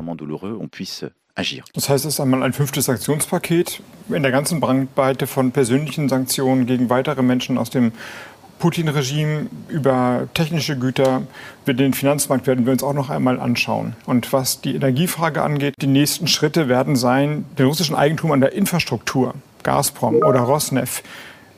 Das 1.74 1.90
heißt, 1.90 2.06
es 2.06 2.14
ist 2.14 2.20
einmal 2.22 2.44
ein 2.44 2.54
fünftes 2.54 2.86
Sanktionspaket 2.86 3.82
in 4.08 4.24
der 4.24 4.32
ganzen 4.32 4.62
Brandweite 4.62 5.28
von 5.28 5.52
persönlichen 5.52 6.08
Sanktionen 6.08 6.66
gegen 6.66 6.90
weitere 6.90 7.24
Menschen 7.24 7.58
aus 7.58 7.70
dem 7.70 7.92
Putin-Regime 8.60 9.48
über 9.68 10.28
technische 10.34 10.78
Güter. 10.78 11.24
Den 11.68 11.94
Finanzmarkt 11.94 12.48
werden 12.48 12.66
wir 12.66 12.74
uns 12.74 12.84
auch 12.84 12.94
noch 12.94 13.10
einmal 13.10 13.40
anschauen. 13.40 13.96
Und 14.06 14.32
was 14.34 14.62
die 14.62 14.76
Energiefrage 14.76 15.42
angeht, 15.42 15.76
die 15.82 15.88
nächsten 15.88 16.28
Schritte 16.28 16.68
werden 16.68 16.96
sein, 16.96 17.46
den 17.58 17.68
russischen 17.68 17.96
Eigentum 17.96 18.32
an 18.32 18.42
der 18.42 18.54
Infrastruktur, 18.54 19.34
Gazprom 19.64 20.16
oder 20.16 20.42
Rosneft, 20.42 21.04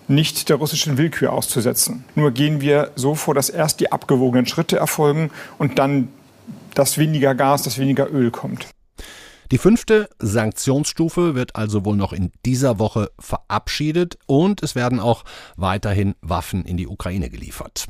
nicht 0.08 0.50
der 0.50 0.56
russischen 0.56 0.98
Willkür 0.98 1.34
auszusetzen. 1.34 2.06
Nur 2.16 2.32
gehen 2.32 2.62
wir 2.62 2.92
so 2.96 3.16
vor, 3.16 3.34
dass 3.34 3.50
erst 3.50 3.80
die 3.80 3.92
abgewogenen 3.92 4.46
Schritte 4.46 4.78
erfolgen 4.78 5.32
und 5.58 5.80
dann 5.80 6.08
das 6.74 6.98
weniger 6.98 7.36
Gas, 7.36 7.64
das 7.64 7.78
weniger 7.78 8.10
Öl 8.12 8.32
kommt. 8.32 8.68
Die 9.52 9.58
fünfte 9.58 10.10
Sanktionsstufe 10.20 11.34
wird 11.36 11.56
also 11.56 11.86
wohl 11.86 11.96
noch 11.96 12.12
in 12.12 12.32
dieser 12.46 12.80
Woche 12.80 13.12
verabschiedet 13.18 14.18
und 14.26 14.62
es 14.62 14.76
werden 14.76 15.00
auch 15.00 15.24
weiterhin 15.56 16.16
Waffen 16.22 16.66
in 16.66 16.76
die 16.76 16.88
Ukraine 16.88 17.30
geliefert. 17.30 17.88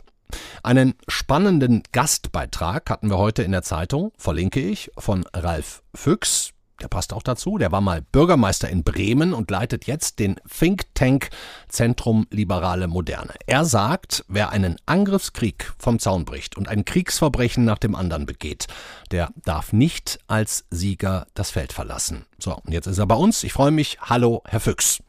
Einen 0.62 0.94
spannenden 1.08 1.84
Gastbeitrag 1.92 2.90
hatten 2.90 3.10
wir 3.10 3.18
heute 3.18 3.44
in 3.44 3.54
der 3.54 3.64
Zeitung, 3.64 4.12
verlinke 4.18 4.60
ich, 4.60 4.92
von 4.98 5.26
Ralf 5.34 5.82
Füchs 5.96 6.54
der 6.81 6.88
passt 6.88 7.13
auch 7.13 7.24
dazu, 7.24 7.57
der 7.57 7.72
war 7.72 7.81
mal 7.81 8.01
Bürgermeister 8.01 8.69
in 8.69 8.84
Bremen 8.84 9.34
und 9.34 9.50
leitet 9.50 9.86
jetzt 9.86 10.19
den 10.19 10.36
Think 10.48 10.84
Tank 10.93 11.29
Zentrum 11.67 12.27
Liberale 12.29 12.88
Moderne. 12.88 13.34
Er 13.48 13.65
sagt, 13.65 14.24
wer 14.27 14.51
einen 14.51 14.77
Angriffskrieg 14.86 15.74
vom 15.79 16.00
Zaun 16.00 16.25
bricht 16.25 16.55
und 16.55 16.67
ein 16.67 16.86
Kriegsverbrechen 16.86 17.65
nach 17.65 17.79
dem 17.79 17.96
anderen 17.96 18.25
begeht, 18.25 18.67
der 19.12 19.29
darf 19.43 19.74
nicht 19.74 20.19
als 20.27 20.65
Sieger 20.69 21.27
das 21.34 21.50
Feld 21.50 21.74
verlassen. 21.74 22.25
So, 22.38 22.53
und 22.53 22.72
jetzt 22.72 22.88
ist 22.88 23.00
er 23.00 23.07
bei 23.07 23.15
uns. 23.15 23.43
Ich 23.43 23.53
freue 23.53 23.72
mich. 23.72 23.98
Hallo, 24.01 24.43
Herr 24.46 24.60
Füchs. 24.60 25.01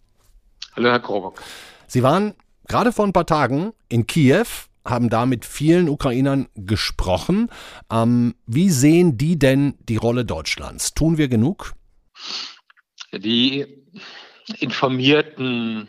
Hallo, 0.75 0.91
Herr 0.91 1.01
Krobock. 1.01 1.41
Sie 1.87 2.03
waren 2.03 2.35
gerade 2.67 2.93
vor 2.93 3.07
ein 3.07 3.13
paar 3.13 3.27
Tagen 3.27 3.73
in 3.89 4.07
Kiew 4.07 4.47
haben 4.85 5.09
da 5.11 5.27
mit 5.27 5.45
vielen 5.45 5.89
Ukrainern 5.89 6.49
gesprochen. 6.55 7.51
Ähm, 7.91 8.35
wie 8.47 8.71
sehen 8.71 9.19
die 9.19 9.39
denn 9.39 9.75
die 9.81 9.97
Rolle 9.97 10.25
Deutschlands? 10.25 10.95
Tun 10.95 11.19
wir 11.19 11.29
genug? 11.29 11.75
Die 13.13 13.67
informierten 14.61 15.89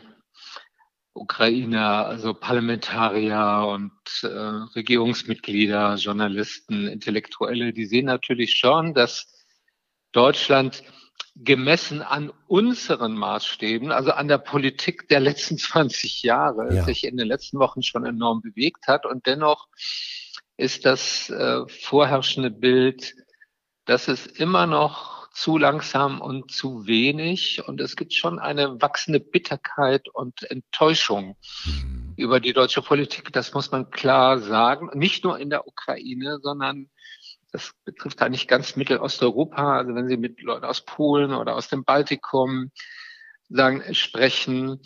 Ukrainer, 1.12 2.06
also 2.06 2.34
Parlamentarier 2.34 3.66
und 3.68 3.92
äh, 4.22 4.28
Regierungsmitglieder, 4.28 5.96
Journalisten, 5.96 6.86
Intellektuelle, 6.86 7.72
die 7.72 7.86
sehen 7.86 8.06
natürlich 8.06 8.56
schon, 8.56 8.94
dass 8.94 9.26
Deutschland 10.12 10.82
gemessen 11.36 12.02
an 12.02 12.32
unseren 12.46 13.14
Maßstäben, 13.14 13.92
also 13.92 14.12
an 14.12 14.28
der 14.28 14.38
Politik 14.38 15.08
der 15.08 15.20
letzten 15.20 15.58
20 15.58 16.22
Jahre, 16.22 16.74
ja. 16.74 16.84
sich 16.84 17.04
in 17.04 17.16
den 17.16 17.28
letzten 17.28 17.58
Wochen 17.58 17.82
schon 17.82 18.04
enorm 18.04 18.42
bewegt 18.42 18.86
hat. 18.86 19.06
Und 19.06 19.26
dennoch 19.26 19.68
ist 20.56 20.84
das 20.84 21.30
äh, 21.30 21.66
vorherrschende 21.68 22.50
Bild, 22.50 23.14
dass 23.86 24.08
es 24.08 24.26
immer 24.26 24.66
noch 24.66 25.20
zu 25.32 25.58
langsam 25.58 26.20
und 26.20 26.50
zu 26.50 26.86
wenig 26.86 27.66
und 27.66 27.80
es 27.80 27.96
gibt 27.96 28.12
schon 28.12 28.38
eine 28.38 28.80
wachsende 28.82 29.20
Bitterkeit 29.20 30.08
und 30.08 30.42
Enttäuschung 30.50 31.36
mhm. 31.64 32.14
über 32.16 32.40
die 32.40 32.52
deutsche 32.52 32.82
Politik. 32.82 33.32
Das 33.32 33.54
muss 33.54 33.70
man 33.70 33.90
klar 33.90 34.40
sagen. 34.40 34.90
Nicht 34.94 35.24
nur 35.24 35.38
in 35.38 35.48
der 35.50 35.66
Ukraine, 35.66 36.40
sondern 36.42 36.90
das 37.50 37.72
betrifft 37.84 38.22
eigentlich 38.22 38.48
ganz 38.48 38.76
Mittelosteuropa. 38.76 39.78
Also 39.78 39.94
wenn 39.94 40.08
Sie 40.08 40.16
mit 40.16 40.40
Leuten 40.42 40.64
aus 40.64 40.82
Polen 40.82 41.32
oder 41.32 41.56
aus 41.56 41.68
dem 41.68 41.84
Baltikum 41.84 42.70
sagen, 43.48 43.82
sprechen, 43.94 44.80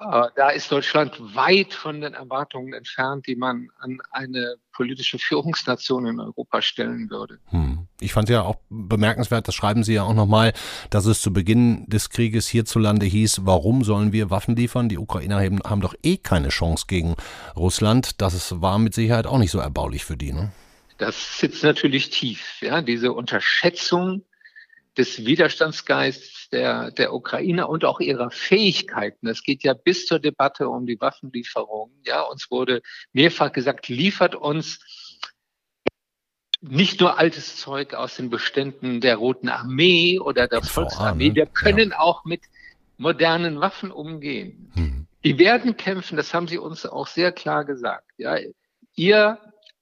äh, 0.00 0.28
da 0.34 0.48
ist 0.48 0.72
Deutschland 0.72 1.20
weit 1.36 1.74
von 1.74 2.00
den 2.00 2.14
Erwartungen 2.14 2.72
entfernt, 2.72 3.26
die 3.26 3.36
man 3.36 3.68
an 3.78 3.98
eine 4.10 4.56
politische 4.72 5.18
Führungsnation 5.18 6.06
in 6.06 6.20
Europa 6.20 6.62
stellen 6.62 7.10
würde. 7.10 7.38
Hm. 7.50 7.86
Ich 8.00 8.14
fand 8.14 8.30
ja 8.30 8.42
auch 8.42 8.56
bemerkenswert, 8.70 9.46
das 9.46 9.54
schreiben 9.54 9.84
Sie 9.84 9.92
ja 9.92 10.04
auch 10.04 10.14
nochmal, 10.14 10.54
dass 10.88 11.04
es 11.04 11.20
zu 11.20 11.34
Beginn 11.34 11.84
des 11.86 12.08
Krieges 12.08 12.48
hierzulande 12.48 13.04
hieß, 13.04 13.42
warum 13.44 13.84
sollen 13.84 14.12
wir 14.12 14.30
Waffen 14.30 14.56
liefern? 14.56 14.88
Die 14.88 14.96
Ukrainer 14.96 15.38
haben, 15.38 15.60
haben 15.62 15.82
doch 15.82 15.94
eh 16.02 16.16
keine 16.16 16.48
Chance 16.48 16.86
gegen 16.88 17.14
Russland. 17.54 18.22
Das 18.22 18.62
war 18.62 18.78
mit 18.78 18.94
Sicherheit 18.94 19.26
auch 19.26 19.38
nicht 19.38 19.50
so 19.50 19.58
erbaulich 19.58 20.06
für 20.06 20.16
die. 20.16 20.32
Ne? 20.32 20.50
Das 21.00 21.38
sitzt 21.38 21.64
natürlich 21.64 22.10
tief, 22.10 22.60
ja, 22.60 22.82
diese 22.82 23.14
Unterschätzung 23.14 24.26
des 24.98 25.24
Widerstandsgeists 25.24 26.50
der, 26.50 26.90
der 26.90 27.14
Ukrainer 27.14 27.70
und 27.70 27.86
auch 27.86 28.00
ihrer 28.00 28.30
Fähigkeiten. 28.30 29.26
Das 29.26 29.42
geht 29.42 29.62
ja 29.62 29.72
bis 29.72 30.04
zur 30.04 30.18
Debatte 30.18 30.68
um 30.68 30.84
die 30.84 31.00
Waffenlieferung. 31.00 31.90
Ja, 32.04 32.20
uns 32.20 32.50
wurde 32.50 32.82
mehrfach 33.14 33.50
gesagt, 33.50 33.88
liefert 33.88 34.34
uns 34.34 34.78
nicht 36.60 37.00
nur 37.00 37.18
altes 37.18 37.56
Zeug 37.56 37.94
aus 37.94 38.16
den 38.16 38.28
Beständen 38.28 39.00
der 39.00 39.16
Roten 39.16 39.48
Armee 39.48 40.18
oder 40.18 40.48
der 40.48 40.62
Volksarmee. 40.62 41.30
Ne? 41.30 41.34
Wir 41.34 41.46
können 41.46 41.92
ja. 41.92 41.98
auch 41.98 42.26
mit 42.26 42.42
modernen 42.98 43.58
Waffen 43.58 43.90
umgehen. 43.90 44.70
Hm. 44.74 45.06
Die 45.24 45.38
werden 45.38 45.78
kämpfen, 45.78 46.18
das 46.18 46.34
haben 46.34 46.46
sie 46.46 46.58
uns 46.58 46.84
auch 46.84 47.06
sehr 47.06 47.32
klar 47.32 47.64
gesagt. 47.64 48.04
Ja, 48.18 48.36
ihr 48.96 49.38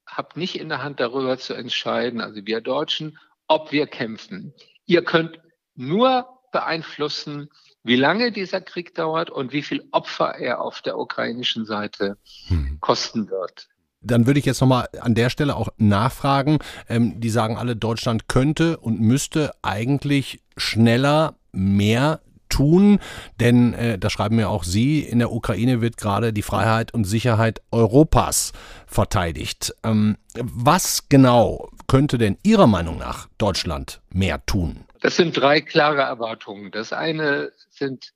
habt 0.09 0.37
nicht 0.37 0.59
in 0.59 0.69
der 0.69 0.83
Hand 0.83 1.01
darüber 1.01 1.39
zu 1.39 1.55
entscheiden, 1.55 2.21
also 2.21 2.45
wir 2.45 2.61
Deutschen, 2.61 3.19
ob 3.47 3.73
wir 3.73 3.87
kämpfen. 3.87 4.55
Ihr 4.87 5.05
könnt 5.05 5.39
nur 5.75 6.27
beeinflussen, 6.53 7.49
wie 7.85 7.97
lange 7.97 8.33
dieser 8.33 8.61
Krieg 8.61 8.95
dauert 8.95 9.31
und 9.31 9.53
wie 9.53 9.63
viel 9.63 9.87
Opfer 9.93 10.35
er 10.35 10.61
auf 10.61 10.83
der 10.83 10.99
ukrainischen 10.99 11.65
Seite 11.65 12.19
hm. 12.49 12.79
kosten 12.81 13.31
wird. 13.31 13.69
Dann 14.01 14.27
würde 14.27 14.39
ich 14.39 14.47
jetzt 14.47 14.61
nochmal 14.61 14.89
an 15.01 15.15
der 15.15 15.31
Stelle 15.31 15.57
auch 15.57 15.69
nachfragen. 15.77 16.59
Ähm, 16.89 17.21
die 17.21 17.31
sagen 17.31 17.57
alle, 17.57 17.77
Deutschland 17.77 18.29
könnte 18.29 18.79
und 18.79 19.01
müsste 19.01 19.53
eigentlich 19.63 20.41
schneller 20.57 21.37
mehr 21.53 22.21
tun, 22.49 22.99
denn 23.41 23.75
äh, 23.75 23.99
da 23.99 24.11
schreiben 24.11 24.39
ja 24.39 24.49
auch 24.49 24.65
Sie, 24.65 25.01
in 25.01 25.19
der 25.19 25.33
Ukraine 25.33 25.81
wird 25.81 25.97
gerade 25.97 26.33
die 26.33 26.43
Freiheit 26.43 26.93
und 26.95 27.05
Sicherheit 27.05 27.61
Europas 27.71 28.53
verteidigt. 28.87 29.75
Ähm, 29.83 30.17
was 30.35 31.09
genau 31.09 31.71
könnte 31.87 32.19
denn 32.19 32.39
Ihrer 32.43 32.67
Meinung 32.67 32.99
nach 32.99 33.29
Deutschland 33.39 34.01
mehr 34.11 34.45
tun? 34.47 34.85
Das 35.01 35.17
sind 35.17 35.37
drei 35.37 35.61
klare 35.61 36.03
Erwartungen. 36.03 36.71
Das 36.71 36.93
eine 36.93 37.53
sind 37.71 38.13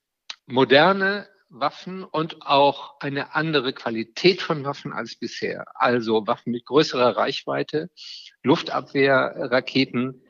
moderne 0.47 1.27
Waffen 1.53 2.03
und 2.03 2.43
auch 2.43 2.99
eine 3.01 3.35
andere 3.35 3.73
Qualität 3.73 4.41
von 4.41 4.65
Waffen 4.65 4.93
als 4.93 5.17
bisher. 5.17 5.67
Also 5.75 6.27
Waffen 6.27 6.53
mit 6.53 6.65
größerer 6.65 7.17
Reichweite, 7.17 7.91
Luftabwehrraketen, 8.43 10.23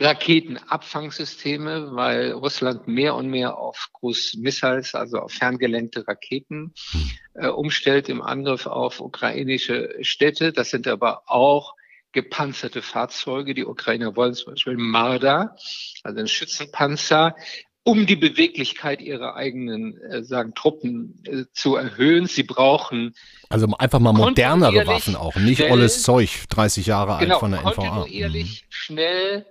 Raketenabfangsysteme, 0.00 1.94
weil 1.94 2.32
Russland 2.32 2.86
mehr 2.86 3.14
und 3.14 3.28
mehr 3.28 3.56
auf 3.56 3.88
Cruise 3.94 4.38
Missiles, 4.38 4.94
also 4.94 5.20
auf 5.20 5.32
ferngelenkte 5.32 6.06
Raketen, 6.06 6.74
hm. 6.90 7.10
äh, 7.34 7.48
umstellt 7.48 8.08
im 8.08 8.20
Angriff 8.20 8.66
auf 8.66 9.00
ukrainische 9.00 9.96
Städte. 10.02 10.52
Das 10.52 10.70
sind 10.70 10.86
aber 10.86 11.22
auch 11.26 11.74
gepanzerte 12.12 12.82
Fahrzeuge. 12.82 13.54
Die 13.54 13.64
Ukrainer 13.64 14.16
wollen 14.16 14.34
zum 14.34 14.52
Beispiel 14.52 14.76
Marder, 14.76 15.56
also 16.02 16.18
einen 16.18 16.28
Schützenpanzer, 16.28 17.34
um 17.82 18.04
die 18.04 18.16
Beweglichkeit 18.16 19.00
ihrer 19.00 19.36
eigenen 19.36 19.96
äh, 20.02 20.24
sagen, 20.24 20.52
Truppen 20.54 21.22
äh, 21.24 21.44
zu 21.52 21.76
erhöhen. 21.76 22.26
Sie 22.26 22.42
brauchen 22.42 23.14
also 23.48 23.66
einfach 23.78 24.00
mal 24.00 24.12
modernere 24.12 24.86
Waffen 24.86 25.14
auch, 25.14 25.36
nicht 25.36 25.58
schnell, 25.58 25.70
alles 25.70 26.02
Zeug, 26.02 26.44
30 26.50 26.86
Jahre 26.86 27.18
genau, 27.20 27.34
alt 27.34 27.40
von 27.40 27.50
der 27.52 27.60
NVA. 27.60 27.72
Kontinuierlich, 27.72 28.62
mhm. 28.62 28.66
schnell 28.70 29.46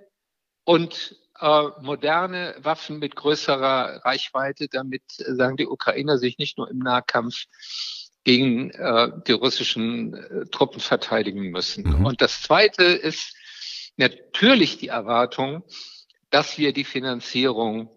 und 0.66 1.16
äh, 1.40 1.62
moderne 1.80 2.56
Waffen 2.58 2.98
mit 2.98 3.16
größerer 3.16 4.04
Reichweite, 4.04 4.68
damit, 4.68 5.02
äh, 5.18 5.34
sagen 5.34 5.56
die 5.56 5.66
Ukrainer, 5.66 6.18
sich 6.18 6.38
nicht 6.38 6.58
nur 6.58 6.68
im 6.68 6.78
Nahkampf 6.78 7.44
gegen 8.24 8.70
äh, 8.70 9.12
die 9.26 9.32
russischen 9.32 10.14
äh, 10.14 10.46
Truppen 10.46 10.80
verteidigen 10.80 11.50
müssen. 11.50 11.84
Mhm. 11.84 12.04
Und 12.04 12.20
das 12.20 12.42
Zweite 12.42 12.82
ist 12.82 13.34
natürlich 13.96 14.78
die 14.78 14.88
Erwartung, 14.88 15.62
dass 16.30 16.58
wir 16.58 16.72
die 16.72 16.84
Finanzierung 16.84 17.88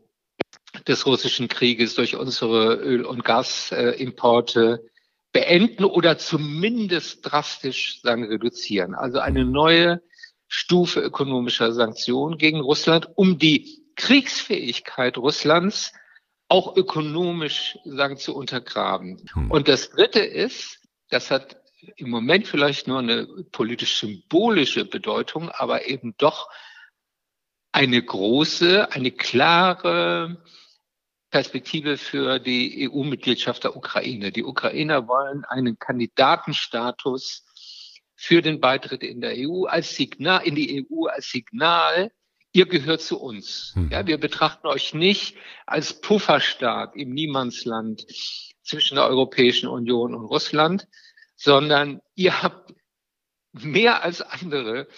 des 0.87 1.07
russischen 1.07 1.47
Krieges 1.47 1.95
durch 1.95 2.15
unsere 2.15 2.75
Öl- 2.75 3.05
und 3.05 3.25
Gasimporte 3.25 4.83
beenden 5.31 5.85
oder 5.85 6.19
zumindest 6.19 7.19
drastisch 7.23 8.01
sagen, 8.01 8.25
reduzieren. 8.25 8.93
Also 8.93 9.19
eine 9.19 9.45
neue 9.45 10.01
Stufe 10.49 10.99
ökonomischer 10.99 11.71
Sanktionen 11.71 12.37
gegen 12.37 12.59
Russland, 12.59 13.07
um 13.15 13.37
die 13.37 13.85
Kriegsfähigkeit 13.95 15.17
Russlands 15.17 15.93
auch 16.47 16.75
ökonomisch 16.75 17.77
sagen, 17.85 18.17
zu 18.17 18.35
untergraben. 18.35 19.21
Hm. 19.33 19.51
Und 19.51 19.67
das 19.67 19.91
Dritte 19.91 20.19
ist, 20.19 20.79
das 21.09 21.29
hat 21.29 21.61
im 21.95 22.09
Moment 22.09 22.47
vielleicht 22.47 22.87
nur 22.87 22.99
eine 22.99 23.27
politisch-symbolische 23.51 24.85
Bedeutung, 24.85 25.49
aber 25.49 25.87
eben 25.87 26.15
doch 26.17 26.49
eine 27.71 28.01
große, 28.01 28.91
eine 28.91 29.11
klare 29.11 30.41
Perspektive 31.29 31.97
für 31.97 32.39
die 32.39 32.89
EU-Mitgliedschaft 32.89 33.63
der 33.63 33.77
Ukraine. 33.77 34.31
Die 34.31 34.43
Ukrainer 34.43 35.07
wollen 35.07 35.45
einen 35.45 35.77
Kandidatenstatus 35.77 37.45
für 38.21 38.41
den 38.41 38.59
Beitritt 38.59 39.01
in 39.01 39.21
der 39.21 39.33
EU 39.37 39.63
als 39.63 39.95
Signal, 39.95 40.45
in 40.45 40.53
die 40.53 40.85
EU 40.91 41.05
als 41.05 41.29
Signal, 41.29 42.11
ihr 42.51 42.65
gehört 42.65 42.99
zu 42.99 43.17
uns. 43.17 43.71
Mhm. 43.75 43.89
Ja, 43.91 44.05
wir 44.05 44.17
betrachten 44.17 44.67
euch 44.67 44.93
nicht 44.93 45.37
als 45.65 46.01
Pufferstaat 46.01 46.97
im 46.97 47.13
Niemandsland 47.13 48.05
zwischen 48.61 48.95
der 48.95 49.05
Europäischen 49.05 49.69
Union 49.69 50.13
und 50.13 50.25
Russland, 50.25 50.85
sondern 51.37 52.01
ihr 52.15 52.43
habt 52.43 52.73
mehr 53.53 54.03
als 54.03 54.21
andere 54.21 54.89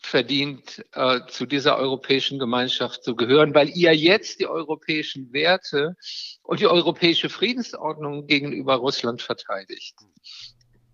verdient, 0.00 0.84
äh, 0.92 1.26
zu 1.26 1.46
dieser 1.46 1.76
europäischen 1.76 2.38
Gemeinschaft 2.38 3.02
zu 3.02 3.16
gehören, 3.16 3.52
weil 3.52 3.68
ihr 3.70 3.94
jetzt 3.96 4.38
die 4.38 4.46
europäischen 4.46 5.32
Werte 5.32 5.96
und 6.44 6.60
die 6.60 6.68
europäische 6.68 7.30
Friedensordnung 7.30 8.28
gegenüber 8.28 8.76
Russland 8.76 9.22
verteidigt. 9.22 9.96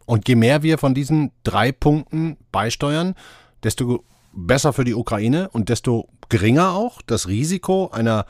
Und 0.06 0.28
je 0.28 0.36
mehr 0.36 0.62
wir 0.62 0.78
von 0.78 0.94
diesen 0.94 1.32
drei 1.42 1.72
Punkten 1.72 2.36
beisteuern, 2.52 3.14
desto 3.62 4.04
besser 4.32 4.72
für 4.72 4.84
die 4.84 4.94
Ukraine 4.94 5.48
und 5.50 5.68
desto 5.68 6.08
geringer 6.28 6.72
auch 6.72 7.02
das 7.02 7.28
Risiko 7.28 7.90
einer 7.90 8.26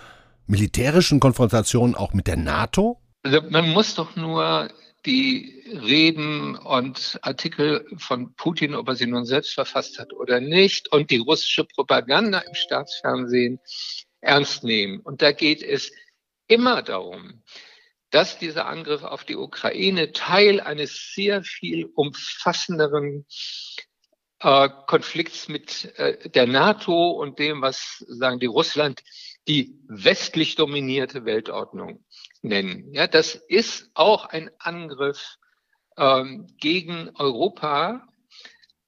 militärischen 0.46 1.20
Konfrontation 1.20 1.94
auch 1.94 2.12
mit 2.12 2.26
der 2.26 2.36
NATO? 2.36 3.00
Also 3.22 3.40
man 3.50 3.70
muss 3.70 3.94
doch 3.94 4.16
nur 4.16 4.70
die 5.04 5.62
Reden 5.72 6.56
und 6.56 7.18
Artikel 7.22 7.86
von 7.98 8.34
Putin, 8.34 8.74
ob 8.74 8.88
er 8.88 8.96
sie 8.96 9.06
nun 9.06 9.24
selbst 9.24 9.54
verfasst 9.54 9.98
hat 9.98 10.12
oder 10.12 10.40
nicht, 10.40 10.90
und 10.92 11.10
die 11.10 11.18
russische 11.18 11.64
Propaganda 11.64 12.40
im 12.40 12.54
Staatsfernsehen 12.54 13.60
ernst 14.20 14.64
nehmen. 14.64 15.00
Und 15.00 15.22
da 15.22 15.32
geht 15.32 15.62
es 15.62 15.92
immer 16.48 16.82
darum, 16.82 17.42
dass 18.16 18.38
dieser 18.38 18.64
Angriff 18.64 19.02
auf 19.02 19.24
die 19.24 19.37
Ukraine 19.37 20.11
Teil 20.11 20.59
eines 20.62 21.12
sehr 21.14 21.42
viel 21.42 21.85
umfassenderen 21.85 23.26
äh, 24.40 24.70
Konflikts 24.87 25.48
mit 25.48 25.94
äh, 25.98 26.31
der 26.31 26.46
NATO 26.46 27.11
und 27.11 27.38
dem, 27.38 27.61
was 27.61 28.02
sagen 28.09 28.40
die 28.40 28.46
Russland 28.46 29.02
die 29.48 29.79
westlich 29.87 30.55
dominierte 30.55 31.26
Weltordnung 31.26 32.07
nennen. 32.40 32.90
Ja, 32.94 33.07
das 33.07 33.35
ist 33.35 33.90
auch 33.92 34.24
ein 34.24 34.50
Angriff 34.61 35.37
ähm, 35.98 36.46
gegen 36.59 37.11
Europa. 37.16 38.09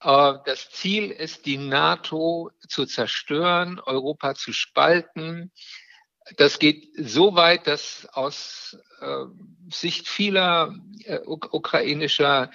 Äh, 0.01 0.37
das 0.47 0.71
Ziel 0.71 1.11
ist, 1.11 1.45
die 1.45 1.59
NATO 1.59 2.51
zu 2.67 2.87
zerstören, 2.87 3.79
Europa 3.79 4.37
zu 4.37 4.55
spalten, 4.55 5.53
das 6.37 6.59
geht 6.59 6.88
so 6.97 7.35
weit, 7.35 7.67
dass 7.67 8.07
aus 8.12 8.77
äh, 9.01 9.25
Sicht 9.71 10.09
vieler 10.09 10.75
äh, 11.05 11.21
ukrainischer 11.25 12.51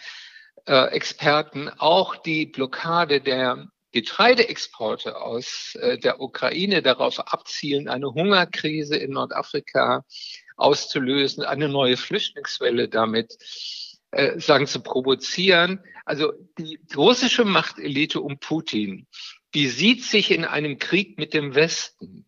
äh, 0.66 0.88
Experten 0.92 1.70
auch 1.70 2.16
die 2.16 2.46
Blockade 2.46 3.22
der 3.22 3.68
Getreideexporte 3.92 5.22
aus 5.22 5.76
äh, 5.76 5.98
der 5.98 6.20
Ukraine 6.20 6.82
darauf 6.82 7.20
abzielen, 7.20 7.88
eine 7.88 8.14
Hungerkrise 8.14 8.96
in 8.96 9.12
Nordafrika 9.12 10.04
auszulösen, 10.58 11.44
eine 11.44 11.70
neue 11.70 11.98
Flüchtlingswelle 11.98 12.90
damit 12.90 13.38
äh, 14.12 14.40
sagen 14.40 14.68
zu 14.68 14.82
provozieren. 14.82 15.84
Also 16.06 16.34
die 16.58 16.80
russische 16.96 17.46
Machtelite 17.46 18.20
um 18.20 18.40
Putin, 18.40 19.08
die 19.54 19.68
sieht 19.68 20.04
sich 20.04 20.32
in 20.32 20.46
einem 20.46 20.80
Krieg 20.80 21.18
mit 21.18 21.34
dem 21.34 21.56
Westen. 21.56 22.26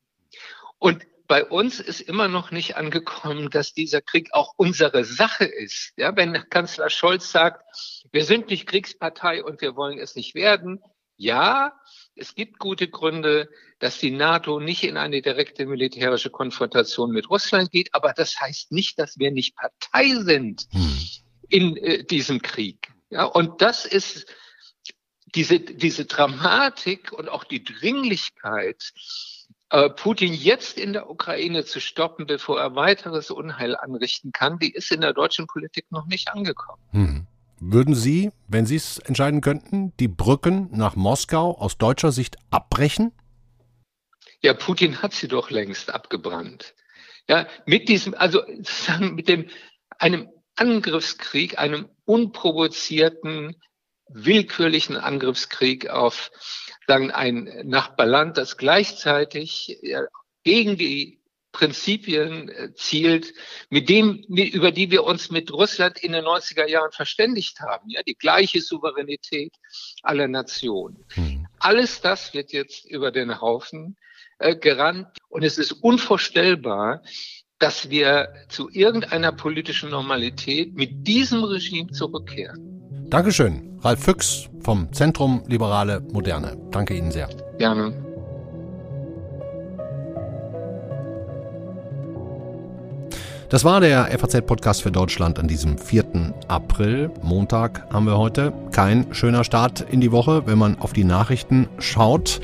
Und 0.77 1.05
bei 1.27 1.43
uns 1.43 1.79
ist 1.79 2.01
immer 2.01 2.27
noch 2.27 2.51
nicht 2.51 2.75
angekommen, 2.75 3.49
dass 3.49 3.73
dieser 3.73 4.01
Krieg 4.01 4.29
auch 4.33 4.53
unsere 4.57 5.03
Sache 5.03 5.45
ist. 5.45 5.93
Ja, 5.97 6.15
wenn 6.15 6.33
Kanzler 6.49 6.89
Scholz 6.89 7.31
sagt, 7.31 7.63
wir 8.11 8.23
sind 8.25 8.49
nicht 8.49 8.67
Kriegspartei 8.67 9.43
und 9.43 9.61
wir 9.61 9.75
wollen 9.75 9.97
es 9.97 10.15
nicht 10.15 10.35
werden. 10.35 10.81
Ja, 11.17 11.73
es 12.15 12.35
gibt 12.35 12.59
gute 12.59 12.87
Gründe, 12.87 13.49
dass 13.79 13.99
die 13.99 14.11
NATO 14.11 14.59
nicht 14.59 14.83
in 14.83 14.97
eine 14.97 15.21
direkte 15.21 15.65
militärische 15.65 16.29
Konfrontation 16.29 17.11
mit 17.11 17.29
Russland 17.29 17.71
geht, 17.71 17.93
aber 17.93 18.13
das 18.13 18.39
heißt 18.39 18.71
nicht, 18.71 18.99
dass 18.99 19.17
wir 19.17 19.31
nicht 19.31 19.55
Partei 19.55 20.15
sind 20.15 20.67
hm. 20.71 20.99
in 21.49 21.77
äh, 21.77 22.03
diesem 22.03 22.41
Krieg. 22.41 22.91
Ja, 23.09 23.23
und 23.23 23.61
das 23.61 23.85
ist 23.85 24.25
diese, 25.35 25.59
diese 25.59 26.05
Dramatik 26.05 27.11
und 27.11 27.29
auch 27.29 27.43
die 27.43 27.63
Dringlichkeit, 27.63 28.93
Putin 29.69 30.33
jetzt 30.33 30.77
in 30.77 30.93
der 30.93 31.09
Ukraine 31.09 31.65
zu 31.65 31.79
stoppen, 31.79 32.27
bevor 32.27 32.59
er 32.59 32.75
weiteres 32.75 33.31
Unheil 33.31 33.75
anrichten 33.75 34.31
kann, 34.31 34.59
die 34.59 34.71
ist 34.71 34.91
in 34.91 35.01
der 35.01 35.13
deutschen 35.13 35.47
Politik 35.47 35.85
noch 35.91 36.05
nicht 36.05 36.29
angekommen. 36.29 36.81
Hm. 36.91 37.27
Würden 37.59 37.95
Sie, 37.95 38.31
wenn 38.47 38.65
Sie 38.65 38.75
es 38.75 38.99
entscheiden 38.99 39.41
könnten, 39.41 39.93
die 39.99 40.07
Brücken 40.07 40.69
nach 40.71 40.95
Moskau 40.95 41.57
aus 41.57 41.77
deutscher 41.77 42.11
Sicht 42.11 42.37
abbrechen? 42.51 43.11
Ja, 44.41 44.53
Putin 44.53 45.01
hat 45.01 45.13
sie 45.13 45.27
doch 45.27 45.49
längst 45.49 45.91
abgebrannt. 45.91 46.75
Ja, 47.27 47.47
mit 47.65 47.89
diesem, 47.89 48.13
also 48.13 48.43
mit 48.99 49.27
dem, 49.27 49.49
einem 49.97 50.29
Angriffskrieg, 50.55 51.57
einem 51.57 51.89
unprovozierten, 52.05 53.55
willkürlichen 54.07 54.97
Angriffskrieg 54.97 55.89
auf 55.89 56.29
sagen, 56.87 57.11
ein 57.11 57.49
Nachbarland, 57.63 58.37
das 58.37 58.57
gleichzeitig 58.57 59.79
gegen 60.43 60.77
die 60.77 61.19
Prinzipien 61.55 62.49
äh, 62.49 62.73
zielt, 62.73 63.33
mit 63.69 63.87
dem, 63.87 64.17
über 64.27 64.71
die 64.71 64.91
wir 64.91 65.05
uns 65.05 65.31
mit 65.31 65.51
Russland 65.53 65.97
in 66.03 66.11
den 66.11 66.25
90er 66.25 66.67
Jahren 66.67 66.91
verständigt 66.91 67.61
haben. 67.61 67.89
Ja, 67.89 68.01
die 68.03 68.15
gleiche 68.15 68.59
Souveränität 68.59 69.53
aller 70.03 70.27
Nationen. 70.27 71.05
Hm. 71.13 71.47
Alles 71.59 72.01
das 72.01 72.33
wird 72.33 72.51
jetzt 72.51 72.83
über 72.85 73.11
den 73.11 73.39
Haufen 73.39 73.95
äh, 74.37 74.57
gerannt. 74.57 75.07
Und 75.29 75.43
es 75.43 75.57
ist 75.57 75.71
unvorstellbar, 75.71 77.03
dass 77.57 77.89
wir 77.89 78.33
zu 78.49 78.69
irgendeiner 78.69 79.31
politischen 79.31 79.89
Normalität 79.89 80.73
mit 80.73 81.07
diesem 81.07 81.41
Regime 81.45 81.89
zurückkehren. 81.91 82.74
Dankeschön, 83.09 83.77
Ralf 83.81 84.03
Füchs 84.03 84.49
vom 84.61 84.91
Zentrum 84.91 85.43
Liberale 85.47 86.01
Moderne. 86.11 86.57
Danke 86.71 86.95
Ihnen 86.95 87.11
sehr. 87.11 87.29
Gerne. 87.59 87.93
Das 93.49 93.63
war 93.63 93.79
der 93.79 94.07
FAZ-Podcast 94.07 94.81
für 94.81 94.91
Deutschland 94.91 95.37
an 95.37 95.47
diesem 95.47 95.77
4. 95.77 96.33
April. 96.47 97.11
Montag 97.21 97.85
haben 97.93 98.07
wir 98.07 98.17
heute. 98.17 98.51
Kein 98.71 99.13
schöner 99.13 99.43
Start 99.43 99.81
in 99.81 100.01
die 100.01 100.11
Woche, 100.11 100.47
wenn 100.47 100.57
man 100.57 100.79
auf 100.79 100.91
die 100.91 101.03
Nachrichten 101.03 101.67
schaut. 101.77 102.41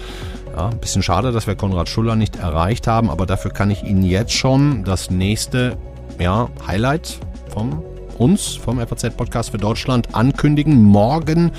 Ja, 0.56 0.70
ein 0.70 0.80
bisschen 0.80 1.02
schade, 1.02 1.32
dass 1.32 1.48
wir 1.48 1.56
Konrad 1.56 1.90
Schuller 1.90 2.16
nicht 2.16 2.36
erreicht 2.36 2.86
haben, 2.86 3.10
aber 3.10 3.26
dafür 3.26 3.52
kann 3.52 3.72
ich 3.72 3.84
Ihnen 3.84 4.04
jetzt 4.04 4.34
schon 4.34 4.84
das 4.84 5.10
nächste 5.10 5.76
ja, 6.20 6.50
Highlight 6.68 7.20
vom 7.50 7.84
uns 8.22 8.54
vom 8.54 8.78
FAZ-Podcast 8.78 9.50
für 9.50 9.58
Deutschland 9.58 10.14
ankündigen. 10.14 10.84
Morgen 10.84 11.52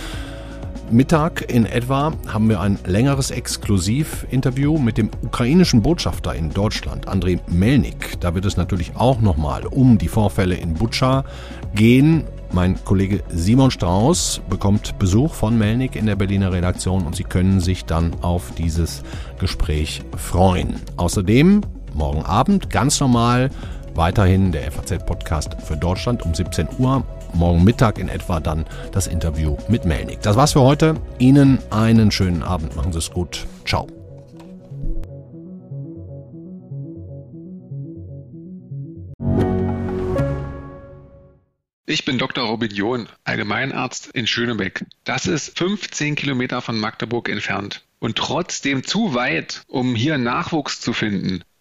Mittag 0.93 1.51
in 1.53 1.67
etwa 1.67 2.13
haben 2.29 2.49
wir 2.49 2.61
ein 2.61 2.79
längeres 2.87 3.33
Exklusivinterview 3.33 4.79
mit 4.79 4.97
dem 4.97 5.11
ukrainischen 5.23 5.83
Botschafter 5.83 6.37
in 6.37 6.51
Deutschland, 6.51 7.09
Andrei 7.09 7.41
Melnik. 7.49 8.21
Da 8.21 8.37
wird 8.37 8.45
es 8.45 8.57
natürlich 8.57 8.93
auch 8.95 9.21
nochmal 9.21 9.67
um 9.67 9.99
die 9.99 10.07
Vorfälle 10.07 10.55
in 10.55 10.75
Butscha 10.75 11.25
gehen 11.75 12.23
Mein 12.53 12.79
Kollege 12.85 13.25
Simon 13.31 13.73
Strauß 13.73 14.43
bekommt 14.49 14.97
Besuch 15.01 15.35
von 15.35 15.59
Melnik 15.59 15.97
in 15.97 16.07
der 16.07 16.15
Berliner 16.15 16.53
Redaktion 16.53 17.07
und 17.07 17.17
Sie 17.17 17.25
können 17.25 17.59
sich 17.59 17.87
dann 17.87 18.13
auf 18.23 18.53
dieses 18.57 19.03
Gespräch 19.41 20.03
freuen. 20.17 20.77
Außerdem 20.97 21.63
morgen 21.95 22.23
Abend 22.23 22.71
ganz 22.71 23.01
normal 23.01 23.51
weiterhin 23.95 24.53
der 24.53 24.71
FAZ-Podcast 24.71 25.57
für 25.63 25.77
Deutschland 25.77 26.23
um 26.23 26.35
17 26.35 26.69
Uhr. 26.79 27.05
Morgen 27.35 27.65
Mittag 27.65 27.99
in 27.99 28.09
etwa 28.09 28.41
dann 28.41 28.67
das 28.93 29.07
Interview 29.07 29.57
mit 29.69 29.85
Melnik. 29.85 30.21
Das 30.23 30.37
war's 30.37 30.53
für 30.53 30.61
heute. 30.61 30.97
Ihnen 31.19 31.59
einen 31.71 32.11
schönen 32.11 32.43
Abend. 32.43 32.77
Machen 32.77 32.93
Sie 32.93 32.99
es 32.99 33.11
gut. 33.11 33.47
Ciao. 33.67 33.87
Ich 41.93 42.07
bin 42.07 42.17
Dr. 42.17 42.47
Robin 42.47 42.71
John, 42.71 43.07
Allgemeinarzt 43.25 44.07
in 44.13 44.27
Schönebeck. 44.27 44.87
Das 45.05 45.27
ist 45.27 45.59
15 45.59 46.15
Kilometer 46.15 46.63
von 46.63 46.79
Magdeburg 46.79 47.29
entfernt 47.29 47.85
und 47.99 48.17
trotzdem 48.17 48.83
zu 48.83 49.15
weit, 49.15 49.63
um 49.67 49.95
hier 49.95 50.17
Nachwuchs 50.17 50.81
zu 50.81 50.95
finden. 50.95 51.45